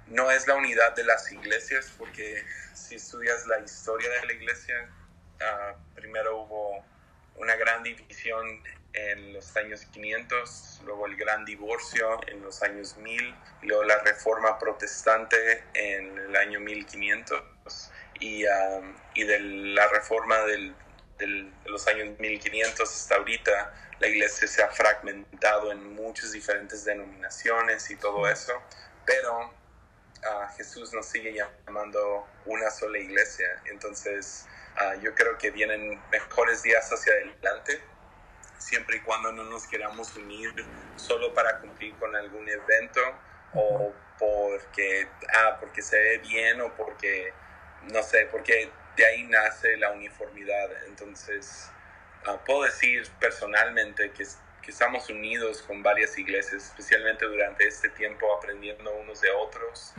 no 0.07 0.31
es 0.31 0.47
la 0.47 0.55
unidad 0.55 0.95
de 0.95 1.03
las 1.03 1.31
iglesias, 1.31 1.93
porque 1.97 2.43
si 2.73 2.95
estudias 2.95 3.45
la 3.47 3.59
historia 3.59 4.09
de 4.09 4.25
la 4.25 4.33
iglesia, 4.33 4.89
Ah, 5.41 5.73
primero 5.95 6.41
hubo 6.41 6.83
una 7.39 7.55
gran 7.55 7.83
división 7.83 8.61
en 8.93 9.33
los 9.33 9.55
años 9.55 9.85
500, 9.91 10.81
luego 10.85 11.05
el 11.05 11.15
gran 11.15 11.45
divorcio 11.45 12.19
en 12.27 12.41
los 12.41 12.61
años 12.63 12.97
1000, 12.97 13.35
luego 13.63 13.83
la 13.83 13.99
reforma 13.99 14.57
protestante 14.59 15.63
en 15.73 16.17
el 16.17 16.35
año 16.35 16.59
1500 16.59 17.91
y, 18.19 18.43
y 19.13 19.23
de 19.23 19.39
la 19.39 19.87
reforma 19.87 20.39
del, 20.45 20.75
de 21.17 21.51
los 21.65 21.87
años 21.87 22.17
1500 22.19 22.89
hasta 22.89 23.15
ahorita 23.15 23.73
la 23.99 24.07
iglesia 24.07 24.47
se 24.47 24.63
ha 24.63 24.69
fragmentado 24.69 25.71
en 25.71 25.93
muchas 25.93 26.31
diferentes 26.31 26.85
denominaciones 26.85 27.89
y 27.91 27.97
todo 27.97 28.27
eso, 28.27 28.53
pero 29.05 29.53
ah, 30.23 30.53
Jesús 30.55 30.93
nos 30.93 31.05
sigue 31.05 31.33
llamando 31.33 32.25
una 32.45 32.71
sola 32.71 32.97
iglesia, 32.97 33.61
entonces 33.65 34.47
Ah, 34.81 34.95
yo 35.01 35.13
creo 35.13 35.37
que 35.37 35.51
vienen 35.51 36.01
mejores 36.09 36.63
días 36.63 36.89
hacia 36.89 37.11
adelante, 37.11 37.81
siempre 38.57 38.95
y 38.95 38.99
cuando 39.01 39.29
no 39.33 39.43
nos 39.43 39.67
queramos 39.67 40.15
unir 40.15 40.53
solo 40.95 41.33
para 41.33 41.59
cumplir 41.59 41.93
con 41.95 42.15
algún 42.15 42.47
evento 42.47 43.01
o 43.53 43.93
porque, 44.17 45.09
ah, 45.35 45.57
porque 45.59 45.81
se 45.81 45.99
ve 45.99 46.17
bien 46.19 46.61
o 46.61 46.73
porque, 46.77 47.33
no 47.91 48.01
sé, 48.03 48.29
porque 48.31 48.71
de 48.95 49.05
ahí 49.05 49.23
nace 49.23 49.75
la 49.75 49.91
uniformidad. 49.91 50.69
Entonces, 50.87 51.69
ah, 52.25 52.37
puedo 52.45 52.63
decir 52.63 53.05
personalmente 53.19 54.11
que, 54.11 54.23
que, 54.61 54.71
estamos 54.71 55.09
unidos 55.09 55.61
con 55.63 55.83
varias 55.83 56.17
iglesias, 56.17 56.67
especialmente 56.67 57.25
durante 57.25 57.67
este 57.67 57.89
tiempo, 57.89 58.33
aprendiendo 58.33 58.93
unos 58.93 59.19
de 59.19 59.31
otros, 59.31 59.93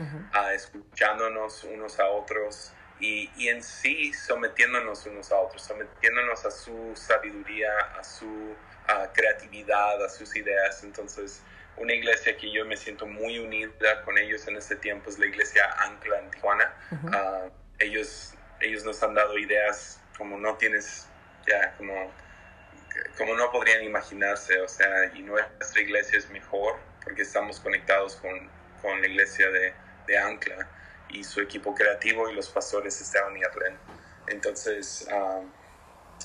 escuchándonos 0.55 1.65
unos 1.65 1.99
a 1.99 2.07
otros 2.07 2.73
y, 3.01 3.47
en 3.47 3.63
sí 3.63 4.13
sometiéndonos 4.13 5.05
unos 5.07 5.31
a 5.31 5.39
otros, 5.39 5.63
sometiéndonos 5.63 6.45
a 6.45 6.51
su 6.51 6.95
sabiduría, 6.95 7.71
a 7.99 8.03
su 8.03 8.55
creatividad, 9.13 10.03
a 10.03 10.09
sus 10.09 10.35
ideas. 10.35 10.83
Entonces, 10.83 11.41
una 11.77 11.93
iglesia 11.93 12.37
que 12.37 12.51
yo 12.51 12.65
me 12.65 12.77
siento 12.77 13.07
muy 13.07 13.39
unida 13.39 14.01
con 14.03 14.17
ellos 14.17 14.47
en 14.47 14.57
este 14.57 14.75
tiempo 14.75 15.09
es 15.09 15.17
la 15.17 15.25
iglesia 15.25 15.65
Ancla 15.79 16.19
en 16.19 16.31
Tijuana. 16.31 16.73
Ah, 17.11 17.49
ellos, 17.79 18.35
ellos 18.59 18.85
nos 18.85 19.01
han 19.01 19.15
dado 19.15 19.37
ideas 19.37 19.99
como 20.17 20.37
no 20.37 20.55
tienes, 20.57 21.07
ya, 21.47 21.73
como, 21.77 22.11
como 23.17 23.33
no 23.35 23.51
podrían 23.51 23.83
imaginarse, 23.83 24.59
o 24.61 24.67
sea, 24.67 25.11
y 25.15 25.23
nuestra 25.23 25.81
iglesia 25.81 26.19
es 26.19 26.29
mejor 26.29 26.75
porque 27.03 27.23
estamos 27.23 27.59
conectados 27.59 28.17
con, 28.17 28.47
con 28.81 29.01
la 29.01 29.07
iglesia 29.07 29.49
de, 29.49 29.73
de 30.05 30.17
Ancla 30.19 30.69
y 31.13 31.23
su 31.23 31.41
equipo 31.41 31.73
creativo 31.73 32.29
y 32.29 32.33
los 32.33 32.49
pastores 32.49 32.99
Esteban 33.01 33.35
y 33.37 33.43
Arlen. 33.43 33.77
Entonces, 34.27 35.07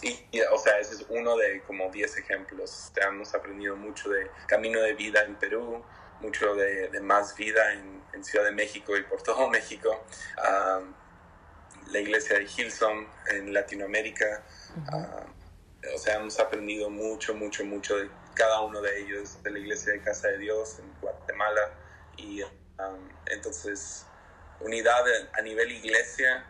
y, 0.02 0.40
o 0.52 0.58
sea, 0.58 0.78
ese 0.78 0.94
es 0.96 1.06
uno 1.08 1.36
de 1.36 1.62
como 1.62 1.90
10 1.90 2.18
ejemplos. 2.18 2.92
Hemos 2.96 3.34
aprendido 3.34 3.76
mucho 3.76 4.10
de 4.10 4.30
camino 4.46 4.80
de 4.80 4.94
vida 4.94 5.22
en 5.22 5.36
Perú, 5.36 5.82
mucho 6.20 6.54
de, 6.54 6.88
de 6.88 7.00
más 7.00 7.36
vida 7.36 7.72
en, 7.72 8.02
en, 8.12 8.24
Ciudad 8.24 8.44
de 8.44 8.52
México 8.52 8.96
y 8.96 9.02
por 9.02 9.22
todo 9.22 9.48
México. 9.50 10.04
la 11.88 12.00
iglesia 12.00 12.38
de 12.38 12.44
Hillsong 12.44 13.06
en 13.30 13.54
Latinoamérica. 13.54 14.42
o 15.94 15.98
sea, 15.98 16.16
hemos 16.16 16.38
aprendido 16.40 16.90
mucho, 16.90 17.34
mucho, 17.34 17.64
mucho 17.64 17.96
de 17.96 18.10
cada 18.34 18.60
uno 18.60 18.82
de 18.82 19.00
ellos, 19.00 19.42
de 19.42 19.50
la 19.50 19.58
iglesia 19.58 19.92
de 19.92 20.02
Casa 20.02 20.28
de 20.28 20.38
Dios 20.38 20.78
en 20.78 21.00
Guatemala. 21.00 21.70
Y 22.16 22.42
entonces, 23.26 24.04
unidad 24.60 25.04
a 25.32 25.42
nivel 25.42 25.72
iglesia, 25.72 26.44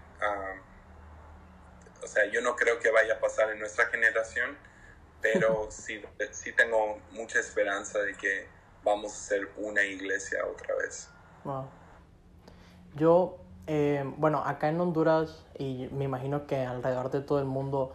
o 2.02 2.06
sea, 2.06 2.26
yo 2.30 2.40
no 2.40 2.56
creo 2.56 2.78
que 2.78 2.90
vaya 2.90 3.14
a 3.14 3.20
pasar 3.20 3.50
en 3.50 3.58
nuestra 3.58 3.86
generación, 3.86 4.56
pero 5.20 5.66
sí, 5.70 6.00
sí 6.30 6.52
tengo 6.52 7.00
mucha 7.12 7.40
esperanza 7.40 7.98
de 8.00 8.14
que 8.14 8.48
vamos 8.84 9.12
a 9.12 9.16
ser 9.16 9.48
una 9.56 9.82
iglesia 9.82 10.38
otra 10.46 10.74
vez. 10.76 11.08
Wow. 11.44 11.66
Yo, 12.94 13.38
eh, 13.66 14.04
bueno, 14.16 14.42
acá 14.44 14.68
en 14.68 14.80
Honduras 14.80 15.44
y 15.58 15.88
me 15.92 16.04
imagino 16.04 16.46
que 16.46 16.64
alrededor 16.64 17.10
de 17.10 17.20
todo 17.20 17.40
el 17.40 17.44
mundo 17.44 17.94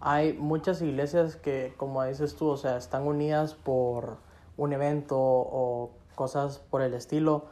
hay 0.00 0.32
muchas 0.32 0.80
iglesias 0.80 1.36
que, 1.36 1.74
como 1.76 2.02
dices 2.04 2.34
tú, 2.34 2.48
o 2.48 2.56
sea, 2.56 2.78
están 2.78 3.06
unidas 3.06 3.54
por 3.54 4.16
un 4.56 4.72
evento 4.72 5.18
o 5.18 5.90
cosas 6.14 6.58
por 6.58 6.82
el 6.82 6.94
estilo, 6.94 7.46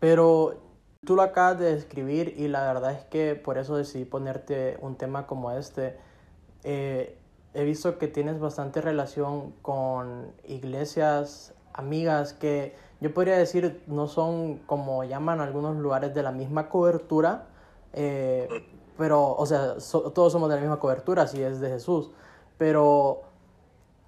pero 0.00 0.60
tú 1.04 1.16
lo 1.16 1.22
acabas 1.22 1.58
de 1.58 1.74
describir 1.74 2.34
y 2.36 2.48
la 2.48 2.64
verdad 2.64 2.92
es 2.92 3.04
que 3.04 3.34
por 3.34 3.58
eso 3.58 3.76
decidí 3.76 4.04
ponerte 4.04 4.78
un 4.80 4.96
tema 4.96 5.26
como 5.26 5.50
este. 5.52 5.96
Eh, 6.62 7.18
he 7.54 7.64
visto 7.64 7.98
que 7.98 8.08
tienes 8.08 8.40
bastante 8.40 8.80
relación 8.80 9.52
con 9.62 10.32
iglesias 10.44 11.54
amigas 11.72 12.32
que 12.32 12.74
yo 13.00 13.12
podría 13.12 13.36
decir 13.36 13.82
no 13.86 14.06
son 14.06 14.58
como 14.66 15.04
llaman 15.04 15.40
algunos 15.40 15.76
lugares 15.76 16.14
de 16.14 16.22
la 16.22 16.32
misma 16.32 16.68
cobertura, 16.68 17.46
eh, 17.92 18.48
pero, 18.96 19.34
o 19.34 19.46
sea, 19.46 19.74
todos 20.14 20.32
somos 20.32 20.48
de 20.48 20.54
la 20.54 20.60
misma 20.60 20.78
cobertura 20.78 21.26
si 21.26 21.42
es 21.42 21.60
de 21.60 21.68
Jesús, 21.68 22.10
pero 22.56 23.22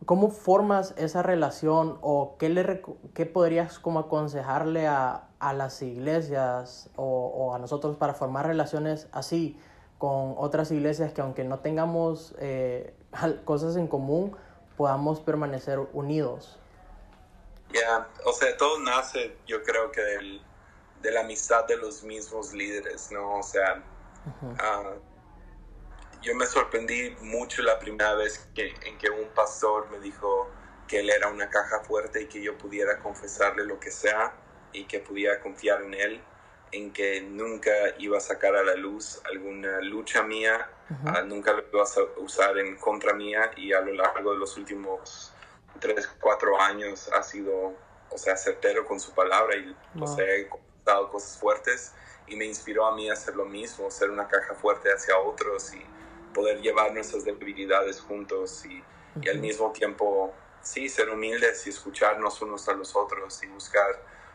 ¿cómo 0.07 0.31
formas 0.31 0.95
esa 0.97 1.23
relación 1.23 1.99
o 2.01 2.37
qué, 2.39 2.49
le, 2.49 2.83
qué 3.13 3.27
podrías 3.27 3.79
como 3.79 3.99
aconsejarle 3.99 4.87
a, 4.87 5.29
a 5.41 5.53
las 5.53 5.83
iglesias 5.83 6.89
o, 6.97 7.05
o, 7.05 7.55
a 7.55 7.59
nosotros 7.59 7.97
para 7.97 8.15
formar 8.15 8.47
relaciones 8.47 9.09
así 9.13 9.59
con 9.99 10.35
otras 10.39 10.71
iglesias 10.71 11.13
que 11.13 11.21
aunque 11.21 11.45
no 11.45 11.59
tengamos 11.59 12.35
eh, 12.39 12.95
cosas 13.45 13.77
en 13.77 13.89
común, 13.89 14.37
podamos 14.77 15.21
permanecer 15.21 15.81
unidos? 15.93 16.59
Ya, 17.73 18.09
o 18.25 18.33
sea, 18.33 18.57
todo 18.57 18.79
nace, 18.81 19.37
yo 19.47 19.63
creo 19.65 19.91
que 19.91 20.01
del, 20.01 20.41
de 21.03 21.11
la 21.11 21.23
amistad 21.23 21.67
de 21.67 21.77
los 21.79 22.05
mismos 22.05 22.53
líderes, 22.53 23.11
¿no? 23.11 23.39
O 23.39 23.43
sea, 23.43 23.83
uh, 24.43 25.16
yo 26.27 26.35
me 26.35 26.47
sorprendí 26.47 27.15
mucho 27.21 27.63
la 27.63 27.79
primera 27.79 28.15
vez 28.15 28.49
que, 28.53 28.75
en 28.85 28.99
que 28.99 29.09
un 29.11 29.29
pastor 29.29 29.89
me 29.91 30.01
dijo 30.01 30.51
que 30.89 30.99
él 30.99 31.09
era 31.09 31.29
una 31.29 31.49
caja 31.51 31.85
fuerte 31.85 32.23
y 32.23 32.27
que 32.27 32.43
yo 32.43 32.59
pudiera 32.59 32.99
confesarle 32.99 33.65
lo 33.65 33.79
que 33.79 33.93
sea 33.93 34.35
y 34.73 34.87
que 34.87 34.99
pudiera 34.99 35.41
confiar 35.41 35.83
en 35.83 35.95
él, 35.95 36.21
en 36.73 36.93
que 36.93 37.21
nunca 37.21 37.71
iba 37.99 38.19
a 38.19 38.21
sacar 38.21 38.57
a 38.57 38.65
la 38.65 38.75
luz 38.75 39.23
alguna 39.25 39.81
lucha 39.81 40.25
mía, 40.25 40.69
uh, 40.91 41.25
nunca 41.25 41.53
lo 41.53 41.65
iba 41.73 41.83
a 41.83 42.21
usar 42.21 42.59
en 42.59 42.77
contra 42.77 43.15
mía 43.15 43.53
y 43.57 43.73
a 43.73 43.81
lo 43.81 43.93
largo 43.95 44.33
de 44.33 44.39
los 44.39 44.57
últimos 44.57 45.33
tres, 45.79 46.09
cuatro 46.21 46.61
años 46.61 47.09
ha 47.13 47.23
sido, 47.23 47.73
o 48.11 48.19
sea, 48.19 48.37
certero 48.37 48.85
con 48.85 48.99
su 48.99 49.15
palabra 49.15 49.55
y, 49.55 49.77
wow. 49.95 50.05
o 50.05 50.17
sea, 50.17 50.25
he 50.25 50.51
dado 50.85 51.09
cosas 51.09 51.39
fuertes 51.39 51.95
y 52.27 52.35
me 52.35 52.47
inspiró 52.47 52.85
a 52.85 52.97
mí 52.97 53.09
a 53.09 53.13
hacer 53.13 53.37
lo 53.37 53.45
mismo, 53.45 53.89
ser 53.93 54.11
una 54.11 54.27
caja 54.27 54.55
fuerte 54.55 54.93
hacia 54.93 55.17
otros 55.19 55.73
y 55.73 55.87
poder 56.37 56.61
llevar 56.61 56.93
nuestras 56.93 57.25
debilidades 57.25 58.01
juntos 58.01 58.65
y, 58.67 58.79
uh 58.79 58.85
y 59.23 59.31
al 59.31 59.39
mismo 59.39 59.73
tiempo, 59.73 60.35
sí, 60.61 60.91
ser 60.91 61.09
humildes 61.09 61.67
y 61.67 61.71
escucharnos 61.71 62.43
unos 62.43 62.69
a 62.69 62.75
los 62.75 62.95
otros 62.95 63.43
y 63.43 63.47
buscar 63.47 63.91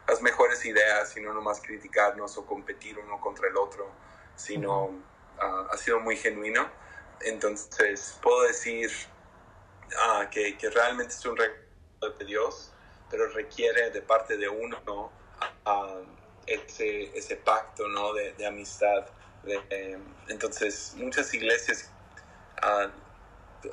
las 0.08 0.24
mejores 0.24 0.66
ideas 0.66 1.16
y 1.16 1.22
no 1.22 1.32
nomás 1.34 1.62
criticarnos 1.62 2.36
o 2.40 2.46
competir 2.48 2.98
uno 2.98 3.22
contra 3.22 3.48
el 3.48 3.58
otro, 3.58 3.88
sino 4.36 4.86
uh 4.86 5.02
uh, 5.42 5.68
ha 5.72 5.78
sido 5.78 6.00
muy 6.00 6.16
genuino. 6.18 6.68
Entonces, 7.22 8.18
puedo 8.22 8.44
decir 8.44 8.90
uh, 9.90 10.30
que, 10.30 10.58
que, 10.58 10.70
realmente 10.70 11.14
es 11.14 11.26
un 11.26 11.38
regalo 11.38 12.18
de 12.18 12.26
Dios, 12.26 12.72
pero 13.10 13.28
requiere 13.30 13.92
de 13.92 14.02
parte 14.02 14.38
de 14.38 14.50
uno 14.50 15.12
ese, 16.48 17.18
ese 17.18 17.36
pacto 17.38 17.88
¿no? 17.88 18.14
de, 18.14 18.34
de 18.34 18.46
amistad. 18.46 19.06
Eh, 19.46 19.98
entonces, 20.28 20.94
muchas 20.98 21.34
iglesias, 21.34 21.92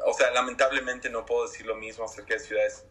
o 0.04 0.12
sea, 0.14 0.30
lamentablemente 0.30 1.10
no 1.10 1.24
puedo 1.26 1.46
decir 1.46 1.66
lo 1.66 1.76
mismo 1.76 2.04
acerca 2.04 2.34
de 2.34 2.40
ciudades, 2.40 2.84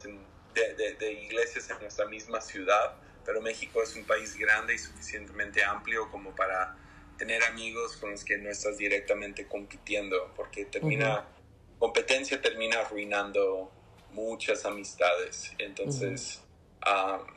de, 0.53 0.73
de, 0.75 0.93
de 0.93 1.11
iglesias 1.13 1.69
en 1.69 1.79
nuestra 1.79 2.05
misma 2.05 2.41
ciudad, 2.41 2.95
pero 3.25 3.41
México 3.41 3.81
es 3.83 3.95
un 3.95 4.05
país 4.05 4.35
grande 4.37 4.73
y 4.73 4.77
suficientemente 4.77 5.63
amplio 5.63 6.09
como 6.09 6.35
para 6.35 6.75
tener 7.17 7.43
amigos 7.43 7.97
con 7.97 8.11
los 8.11 8.23
que 8.23 8.37
no 8.37 8.49
estás 8.49 8.77
directamente 8.77 9.47
compitiendo, 9.47 10.31
porque 10.35 10.65
termina, 10.65 11.19
uh 11.19 11.21
-huh. 11.21 11.79
competencia 11.79 12.41
termina 12.41 12.79
arruinando 12.81 13.71
muchas 14.11 14.65
amistades. 14.65 15.51
Entonces, 15.57 16.41
uh 16.85 16.89
-huh. 16.89 17.21
um, 17.21 17.27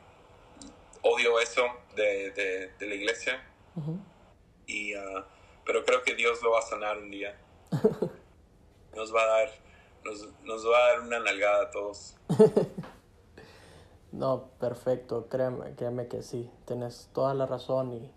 odio 1.01 1.39
eso 1.39 1.63
de, 1.95 2.31
de, 2.31 2.71
de 2.79 2.85
la 2.85 2.95
iglesia, 2.95 3.43
uh 3.75 3.81
-huh. 3.81 3.99
y, 4.67 4.95
uh, 4.95 5.23
pero 5.65 5.83
creo 5.85 6.03
que 6.03 6.15
Dios 6.15 6.41
lo 6.41 6.51
va 6.51 6.59
a 6.59 6.63
sanar 6.63 6.97
un 6.97 7.11
día. 7.11 7.37
Nos 8.95 9.15
va 9.15 9.21
a 9.21 9.25
dar, 9.25 9.49
nos, 10.03 10.27
nos 10.43 10.65
va 10.65 10.77
a 10.77 10.91
dar 10.91 10.99
una 10.99 11.19
nalgada 11.19 11.63
a 11.63 11.71
todos. 11.71 12.17
No, 14.11 14.49
perfecto, 14.59 15.27
créeme, 15.29 15.73
créeme 15.75 16.07
que 16.07 16.21
sí, 16.21 16.51
tienes 16.65 17.09
toda 17.13 17.33
la 17.33 17.45
razón 17.45 17.93
y 17.93 18.11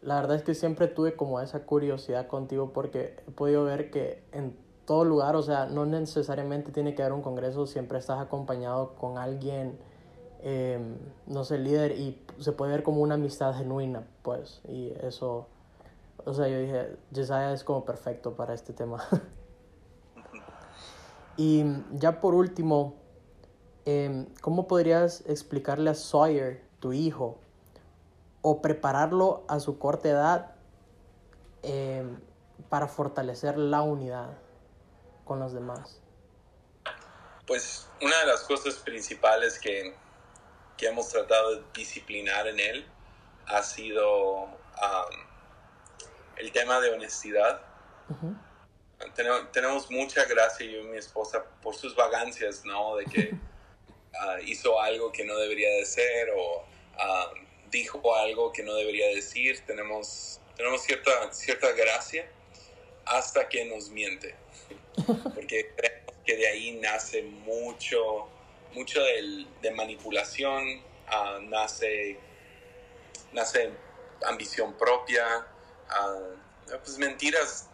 la 0.00 0.16
verdad 0.16 0.36
es 0.36 0.42
que 0.42 0.54
siempre 0.54 0.88
tuve 0.88 1.16
como 1.16 1.40
esa 1.40 1.64
curiosidad 1.66 2.26
contigo 2.28 2.72
porque 2.72 3.16
he 3.28 3.30
podido 3.30 3.64
ver 3.64 3.90
que 3.90 4.24
en 4.32 4.56
todo 4.86 5.04
lugar, 5.04 5.36
o 5.36 5.42
sea, 5.42 5.66
no 5.66 5.84
necesariamente 5.84 6.72
tiene 6.72 6.94
que 6.94 7.02
haber 7.02 7.12
un 7.12 7.22
congreso, 7.22 7.66
siempre 7.66 7.98
estás 7.98 8.20
acompañado 8.20 8.94
con 8.94 9.18
alguien, 9.18 9.78
eh, 10.40 10.80
no 11.26 11.44
sé, 11.44 11.58
líder 11.58 11.92
y 11.92 12.20
se 12.38 12.52
puede 12.52 12.72
ver 12.72 12.82
como 12.82 13.02
una 13.02 13.14
amistad 13.14 13.54
genuina, 13.54 14.06
pues, 14.22 14.60
y 14.66 14.92
eso, 15.02 15.46
o 16.24 16.34
sea, 16.34 16.48
yo 16.48 16.58
dije, 16.58 16.96
Jesiah 17.12 17.52
es 17.52 17.64
como 17.64 17.84
perfecto 17.84 18.34
para 18.34 18.54
este 18.54 18.72
tema. 18.72 19.06
y 21.36 21.64
ya 21.92 22.20
por 22.20 22.34
último, 22.34 22.96
eh, 23.84 24.26
¿cómo 24.40 24.68
podrías 24.68 25.22
explicarle 25.26 25.90
a 25.90 25.94
Sawyer, 25.94 26.62
tu 26.80 26.92
hijo, 26.92 27.38
o 28.42 28.60
prepararlo 28.60 29.44
a 29.48 29.60
su 29.60 29.78
corta 29.78 30.08
edad 30.08 30.54
eh, 31.62 32.04
para 32.68 32.88
fortalecer 32.88 33.58
la 33.58 33.82
unidad 33.82 34.30
con 35.24 35.40
los 35.40 35.52
demás? 35.52 36.00
Pues 37.46 37.88
una 38.00 38.18
de 38.20 38.26
las 38.26 38.42
cosas 38.42 38.76
principales 38.76 39.58
que, 39.58 39.94
que 40.76 40.88
hemos 40.88 41.08
tratado 41.08 41.56
de 41.56 41.62
disciplinar 41.74 42.46
en 42.46 42.60
él 42.60 42.86
ha 43.46 43.62
sido 43.62 44.48
el 46.36 46.52
tema 46.52 46.80
de 46.80 46.90
honestidad. 46.90 47.62
Uh 48.08 48.14
-huh. 48.14 49.12
tenemos, 49.14 49.52
tenemos, 49.52 49.90
mucha 49.90 50.24
gracia 50.24 50.66
yo 50.66 50.80
y 50.80 50.84
mi 50.84 50.98
esposa 50.98 51.44
por 51.62 51.74
sus 51.74 51.94
vagancias, 51.94 52.64
¿no? 52.64 52.96
De 52.96 53.04
que 53.04 53.30
uh, 53.32 54.42
hizo 54.44 54.80
algo 54.80 55.12
que 55.12 55.24
no 55.24 55.36
debería 55.36 55.68
de 55.76 55.86
ser 55.86 56.30
o 56.36 56.58
uh, 56.60 57.42
dijo 57.70 58.14
algo 58.14 58.52
que 58.52 58.62
no 58.62 58.74
debería 58.74 59.08
decir. 59.08 59.60
Tenemos, 59.66 60.40
tenemos 60.56 60.82
cierta, 60.82 61.32
cierta 61.32 61.72
gracia 61.72 62.28
hasta 63.04 63.48
que 63.48 63.64
nos 63.64 63.88
miente. 63.88 64.34
Porque 65.34 65.72
creemos 65.76 66.14
que 66.24 66.36
de 66.36 66.46
ahí 66.46 66.78
nace 66.80 67.22
mucho, 67.22 68.28
mucho 68.72 69.02
del, 69.02 69.48
de 69.60 69.70
manipulación, 69.72 70.62
uh, 70.78 71.40
nace, 71.42 72.18
nace 73.32 73.70
ambición 74.26 74.76
propia. 74.76 75.46
Pues 76.84 76.98
mentiras 76.98 77.68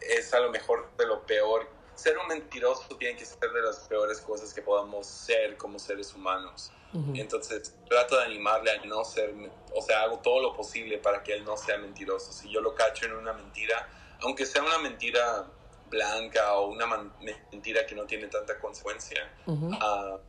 es 0.00 0.32
a 0.34 0.40
lo 0.40 0.50
mejor 0.50 0.90
de 0.96 1.06
lo 1.06 1.24
peor 1.26 1.68
ser 1.94 2.18
un 2.18 2.26
mentiroso 2.26 2.84
tiene 2.98 3.16
que 3.16 3.24
ser 3.24 3.38
de 3.52 3.62
las 3.62 3.78
peores 3.80 4.20
cosas 4.20 4.52
que 4.52 4.62
podamos 4.62 5.06
ser 5.06 5.56
como 5.56 5.78
seres 5.78 6.12
humanos. 6.14 6.70
Uh 6.92 6.98
-huh. 6.98 7.20
Entonces, 7.20 7.74
trato 7.88 8.16
de 8.16 8.24
animarle 8.24 8.70
a 8.72 8.84
no 8.84 9.04
ser, 9.04 9.34
o 9.74 9.82
sea, 9.82 10.02
hago 10.02 10.18
todo 10.18 10.40
lo 10.40 10.56
posible 10.56 10.98
para 10.98 11.22
que 11.22 11.34
él 11.34 11.44
no 11.44 11.56
sea 11.56 11.78
mentiroso. 11.78 12.32
Si 12.32 12.50
yo 12.50 12.60
lo 12.60 12.74
cacho 12.74 13.06
en 13.06 13.12
una 13.14 13.32
mentira, 13.32 13.88
aunque 14.20 14.46
sea 14.46 14.62
una 14.62 14.78
mentira 14.78 15.46
blanca 15.88 16.54
o 16.54 16.68
una 16.68 16.86
mentira 17.50 17.86
que 17.86 17.94
no 17.94 18.04
tiene 18.04 18.26
tanta 18.28 18.58
consecuencia, 18.58 19.30
uh 19.46 19.52
-huh. 19.52 20.16
uh, 20.16 20.20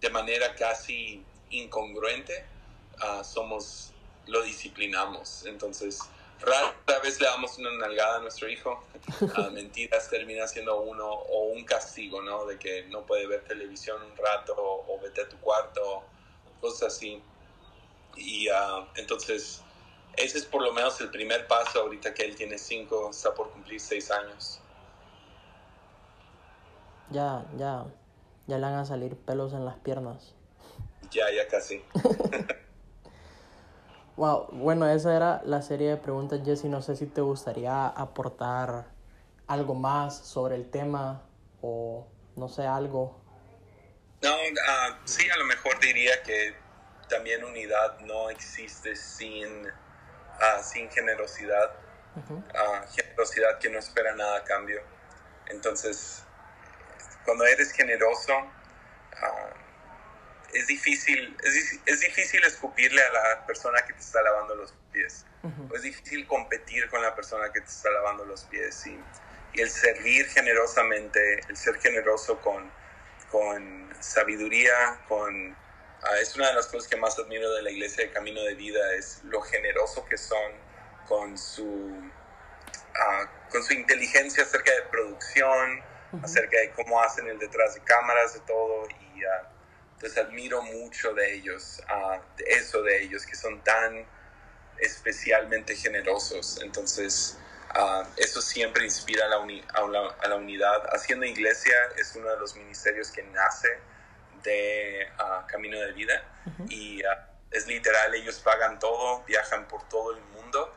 de 0.00 0.10
manera 0.10 0.54
casi 0.54 1.24
incongruente, 1.50 2.44
ah, 3.00 3.22
somos, 3.22 3.92
lo 4.26 4.42
disciplinamos. 4.42 5.44
Entonces, 5.46 6.00
rara 6.40 7.00
vez 7.02 7.20
le 7.20 7.26
damos 7.26 7.58
una 7.58 7.72
nalgada 7.72 8.16
a 8.16 8.20
nuestro 8.20 8.48
hijo. 8.48 8.82
A 9.36 9.50
mentiras 9.50 10.08
termina 10.10 10.46
siendo 10.46 10.80
uno 10.80 11.08
o 11.08 11.44
un 11.44 11.64
castigo, 11.64 12.22
¿no? 12.22 12.46
De 12.46 12.58
que 12.58 12.86
no 12.86 13.04
puede 13.06 13.26
ver 13.26 13.44
televisión 13.44 14.02
un 14.02 14.16
rato 14.16 14.54
o, 14.56 14.94
o 14.94 15.00
vete 15.00 15.22
a 15.22 15.28
tu 15.28 15.36
cuarto, 15.38 16.02
cosas 16.60 16.94
así. 16.94 17.22
Y 18.16 18.48
uh, 18.48 18.86
entonces, 18.96 19.62
ese 20.16 20.38
es 20.38 20.44
por 20.44 20.62
lo 20.62 20.72
menos 20.72 21.00
el 21.00 21.10
primer 21.10 21.46
paso 21.46 21.80
ahorita 21.80 22.14
que 22.14 22.24
él 22.24 22.34
tiene 22.34 22.58
cinco, 22.58 23.10
está 23.10 23.34
por 23.34 23.50
cumplir 23.50 23.80
seis 23.80 24.10
años. 24.10 24.60
Ya, 27.10 27.44
ya. 27.56 27.84
Ya 28.46 28.58
le 28.58 28.62
van 28.62 28.74
a 28.74 28.84
salir 28.84 29.16
pelos 29.16 29.52
en 29.52 29.64
las 29.64 29.76
piernas. 29.76 30.34
Ya, 31.10 31.30
ya 31.30 31.46
casi. 31.48 31.82
wow, 34.16 34.48
bueno, 34.52 34.88
esa 34.88 35.14
era 35.14 35.42
la 35.44 35.62
serie 35.62 35.90
de 35.90 35.96
preguntas, 35.96 36.40
Jesse. 36.44 36.64
No 36.64 36.82
sé 36.82 36.96
si 36.96 37.06
te 37.06 37.20
gustaría 37.20 37.86
aportar 37.86 38.86
algo 39.46 39.74
más 39.74 40.16
sobre 40.16 40.56
el 40.56 40.70
tema 40.70 41.22
o 41.62 42.06
no 42.36 42.48
sé, 42.48 42.66
algo. 42.66 43.20
No, 44.22 44.34
uh, 44.34 44.96
sí, 45.04 45.28
a 45.30 45.36
lo 45.36 45.44
mejor 45.44 45.78
diría 45.80 46.22
que 46.22 46.54
también 47.08 47.44
unidad 47.44 47.98
no 48.00 48.30
existe 48.30 48.96
sin, 48.96 49.66
uh, 49.66 50.62
sin 50.62 50.90
generosidad. 50.90 51.72
Uh, 52.16 52.40
generosidad 52.94 53.58
que 53.58 53.68
no 53.68 53.78
espera 53.78 54.14
nada 54.14 54.38
a 54.38 54.44
cambio. 54.44 54.80
Entonces, 55.48 56.24
cuando 57.24 57.44
eres 57.44 57.72
generoso, 57.72 58.32
es, 60.56 60.66
difícil, 60.66 61.36
es, 61.44 61.80
es, 61.84 62.00
difícil 62.00 62.42
escupirle 62.44 63.02
a 63.02 63.12
la 63.12 63.46
persona 63.46 63.82
que 63.86 63.92
te 63.92 64.00
está 64.00 64.22
lavando 64.22 64.54
los 64.54 64.74
pies. 64.92 65.24
Es 65.74 65.82
difícil 65.82 66.26
competir 66.26 66.88
con 66.90 67.02
la 67.02 67.14
persona 67.14 67.52
que 67.52 67.60
te 67.60 67.68
está 67.68 67.90
lavando 67.90 68.24
los 68.24 68.44
pies. 68.44 68.86
Y, 68.86 68.98
y 69.52 69.60
el 69.60 69.70
servir 69.70 70.26
generosamente, 70.28 71.40
el 71.48 71.56
ser 71.56 71.78
generoso 71.78 72.40
con, 72.40 72.70
con 73.30 73.94
sabiduría, 74.00 75.00
con... 75.08 75.52
Uh, 75.52 76.14
es 76.20 76.36
una 76.36 76.48
de 76.48 76.54
las 76.54 76.66
cosas 76.66 76.88
que 76.88 76.96
más 76.96 77.18
admiro 77.18 77.52
de 77.54 77.62
la 77.62 77.70
iglesia 77.70 78.04
de 78.04 78.12
Camino 78.12 78.42
de 78.42 78.54
Vida, 78.54 78.94
es 78.94 79.20
lo 79.24 79.40
generoso 79.40 80.04
que 80.06 80.18
son 80.18 80.52
con 81.06 81.38
su, 81.38 81.64
uh, 81.64 83.50
con 83.50 83.62
su 83.62 83.72
inteligencia 83.72 84.42
acerca 84.42 84.72
de 84.72 84.82
producción, 84.82 85.82
acerca 86.22 86.58
de 86.58 86.70
cómo 86.72 87.00
hacen 87.00 87.28
el 87.28 87.38
detrás 87.38 87.74
de 87.74 87.80
cámaras, 87.80 88.34
de 88.34 88.40
todo. 88.40 88.88
Y 88.88 89.24
uh, 89.24 89.55
entonces 89.96 90.18
admiro 90.18 90.62
mucho 90.62 91.14
de 91.14 91.34
ellos, 91.34 91.82
de 92.36 92.44
eso 92.44 92.82
de 92.82 93.02
ellos, 93.02 93.24
que 93.24 93.34
son 93.34 93.62
tan 93.64 94.06
especialmente 94.78 95.74
generosos. 95.74 96.60
Entonces, 96.62 97.38
Uh, 97.74 98.06
eso 98.16 98.40
siempre 98.40 98.84
inspira 98.84 99.26
a 99.26 99.28
la, 99.28 100.14
a, 100.22 100.28
la, 100.28 100.36
unidad. 100.36 100.86
Haciendo 100.94 101.26
Iglesia 101.26 101.74
es 101.98 102.14
uno 102.16 102.30
de 102.30 102.38
los 102.38 102.56
ministerios 102.56 103.10
que 103.10 103.22
nace 103.24 103.68
de 104.42 105.06
uh, 105.18 105.46
Camino 105.46 105.78
de 105.78 105.92
Vida 105.92 106.22
y 106.68 107.04
uh, 107.04 107.08
es 107.50 107.66
literal, 107.66 108.14
ellos 108.14 108.38
pagan 108.38 108.78
todo, 108.78 109.24
viajan 109.24 109.68
por 109.68 109.86
todo 109.88 110.16
el 110.16 110.22
mundo, 110.22 110.72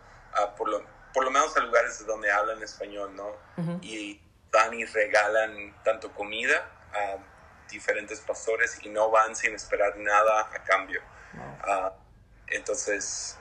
por, 0.57 0.67
lo, 0.67 0.83
por 1.13 1.23
lo 1.23 1.31
menos 1.31 1.55
a 1.55 1.61
lugares 1.61 2.05
donde 2.05 2.31
hablan 2.31 2.61
español, 2.63 3.15
¿no? 3.15 3.35
Y 3.81 4.19
dan 4.51 4.73
y 4.73 4.83
regalan 4.85 5.75
tanto 5.83 6.11
comida 6.13 6.69
diferentes 7.69 8.19
pastores 8.21 8.79
y 8.83 8.89
no 8.89 9.09
van 9.09 9.35
sin 9.35 9.55
esperar 9.55 9.97
nada 9.97 10.49
a 10.53 10.63
cambio. 10.63 11.01
entonces, 12.47 13.37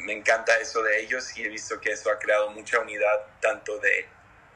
me 0.00 0.12
encanta 0.12 0.58
eso 0.58 0.82
de 0.82 1.00
ellos 1.00 1.36
y 1.36 1.44
he 1.44 1.48
visto 1.48 1.80
que 1.80 1.92
eso 1.92 2.10
ha 2.10 2.18
creado 2.18 2.50
mucha 2.50 2.78
unidad 2.78 3.26
tanto 3.40 3.78
de, 3.78 4.06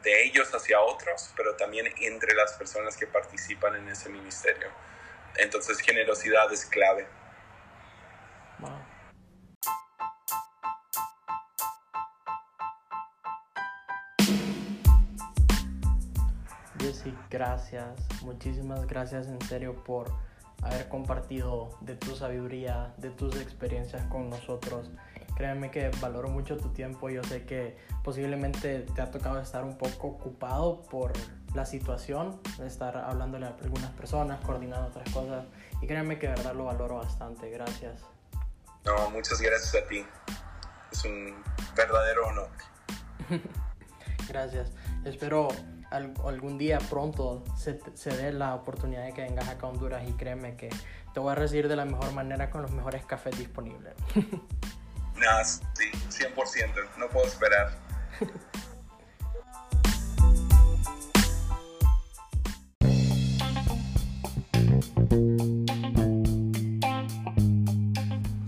de 0.03 0.25
ellos 0.25 0.53
hacia 0.55 0.81
otros, 0.81 1.33
pero 1.37 1.57
también 1.57 1.93
entre 1.99 2.35
las 2.35 2.53
personas 2.55 2.97
que 2.97 3.07
participan 3.07 3.77
en 3.77 3.89
ese 3.89 4.09
ministerio. 4.09 4.69
Entonces 5.37 5.79
generosidad 5.81 6.53
es 6.53 6.67
clave. 6.67 7.07
Jesse, 16.93 17.15
gracias, 17.31 17.89
muchísimas 18.21 18.87
gracias 18.87 19.27
en 19.27 19.41
serio 19.41 19.83
por 19.83 20.13
haber 20.63 20.91
compartido 20.91 21.71
de 21.81 21.97
tu 21.97 22.15
sabiduría, 22.15 22.93
de 22.99 23.09
tus 23.09 23.35
experiencias 23.37 24.05
con 24.11 24.29
nosotros. 24.29 24.91
Créeme 25.35 25.71
que 25.71 25.91
valoro 26.03 26.29
mucho 26.29 26.59
tu 26.59 26.69
tiempo. 26.69 27.09
Yo 27.09 27.25
sé 27.25 27.47
que 27.47 27.79
posiblemente 28.05 28.81
te 28.81 29.01
ha 29.01 29.11
tocado 29.11 29.41
estar 29.41 29.65
un 29.65 29.79
poco 29.79 30.09
ocupado 30.09 30.83
por 30.83 31.13
la 31.55 31.65
situación, 31.65 32.39
de 32.59 32.67
estar 32.67 32.95
hablándole 32.99 33.47
a 33.47 33.57
algunas 33.63 33.91
personas, 33.93 34.45
coordinando 34.45 34.89
otras 34.89 35.11
cosas. 35.15 35.47
Y 35.81 35.87
créeme 35.87 36.19
que 36.19 36.29
de 36.29 36.35
verdad 36.35 36.55
lo 36.55 36.67
valoro 36.67 36.97
bastante. 36.97 37.49
Gracias. 37.49 38.03
No, 38.85 39.09
muchas 39.09 39.41
gracias 39.41 39.83
a 39.83 39.89
ti. 39.89 40.05
Es 40.93 41.05
un 41.07 41.43
verdadero 41.75 42.27
honor. 42.27 42.51
gracias. 44.29 44.73
Espero 45.07 45.49
algún 45.93 46.59
día 46.59 46.79
pronto 46.91 47.45
se, 47.57 47.81
se 47.95 48.17
dé 48.17 48.33
la 48.33 48.55
oportunidad 48.55 49.05
de 49.05 49.13
que 49.13 49.23
vengas 49.23 49.49
acá 49.49 49.67
a 49.67 49.71
Honduras 49.71 50.03
y 50.09 50.13
créeme 50.13 50.57
que 50.57 50.71
te 51.13 51.21
voy 51.21 51.33
a 51.33 51.35
recibir 51.35 51.69
de 51.69 51.77
la 51.77 51.85
mejor 51.85 52.13
manera 52.13 52.51
con 52.51 52.63
los 52.63 52.71
mejores 52.73 53.05
cafés 53.05 53.39
disponibles. 53.39 53.95
Nada, 55.17 55.45
sí, 55.45 55.91
100%, 56.09 56.97
no 56.99 57.09
puedo 57.09 57.27
esperar. 57.27 57.71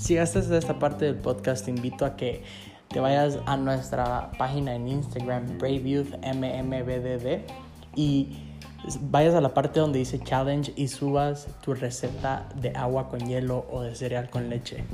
Si 0.04 0.16
de 0.16 0.58
esta 0.58 0.78
parte 0.78 1.06
del 1.06 1.14
podcast, 1.14 1.64
te 1.64 1.70
invito 1.70 2.04
a 2.04 2.14
que 2.14 2.44
te 2.94 3.00
vayas 3.00 3.40
a 3.46 3.56
nuestra 3.56 4.30
página 4.38 4.72
en 4.72 4.86
Instagram, 4.86 5.58
Brave 5.58 5.82
Youth 5.82 6.14
MMBDD, 6.22 7.40
y 7.96 8.38
vayas 9.10 9.34
a 9.34 9.40
la 9.40 9.52
parte 9.52 9.80
donde 9.80 9.98
dice 9.98 10.20
challenge 10.20 10.72
y 10.76 10.86
subas 10.86 11.48
tu 11.60 11.74
receta 11.74 12.48
de 12.54 12.70
agua 12.70 13.08
con 13.08 13.18
hielo 13.26 13.66
o 13.72 13.82
de 13.82 13.96
cereal 13.96 14.30
con 14.30 14.48
leche. 14.48 14.84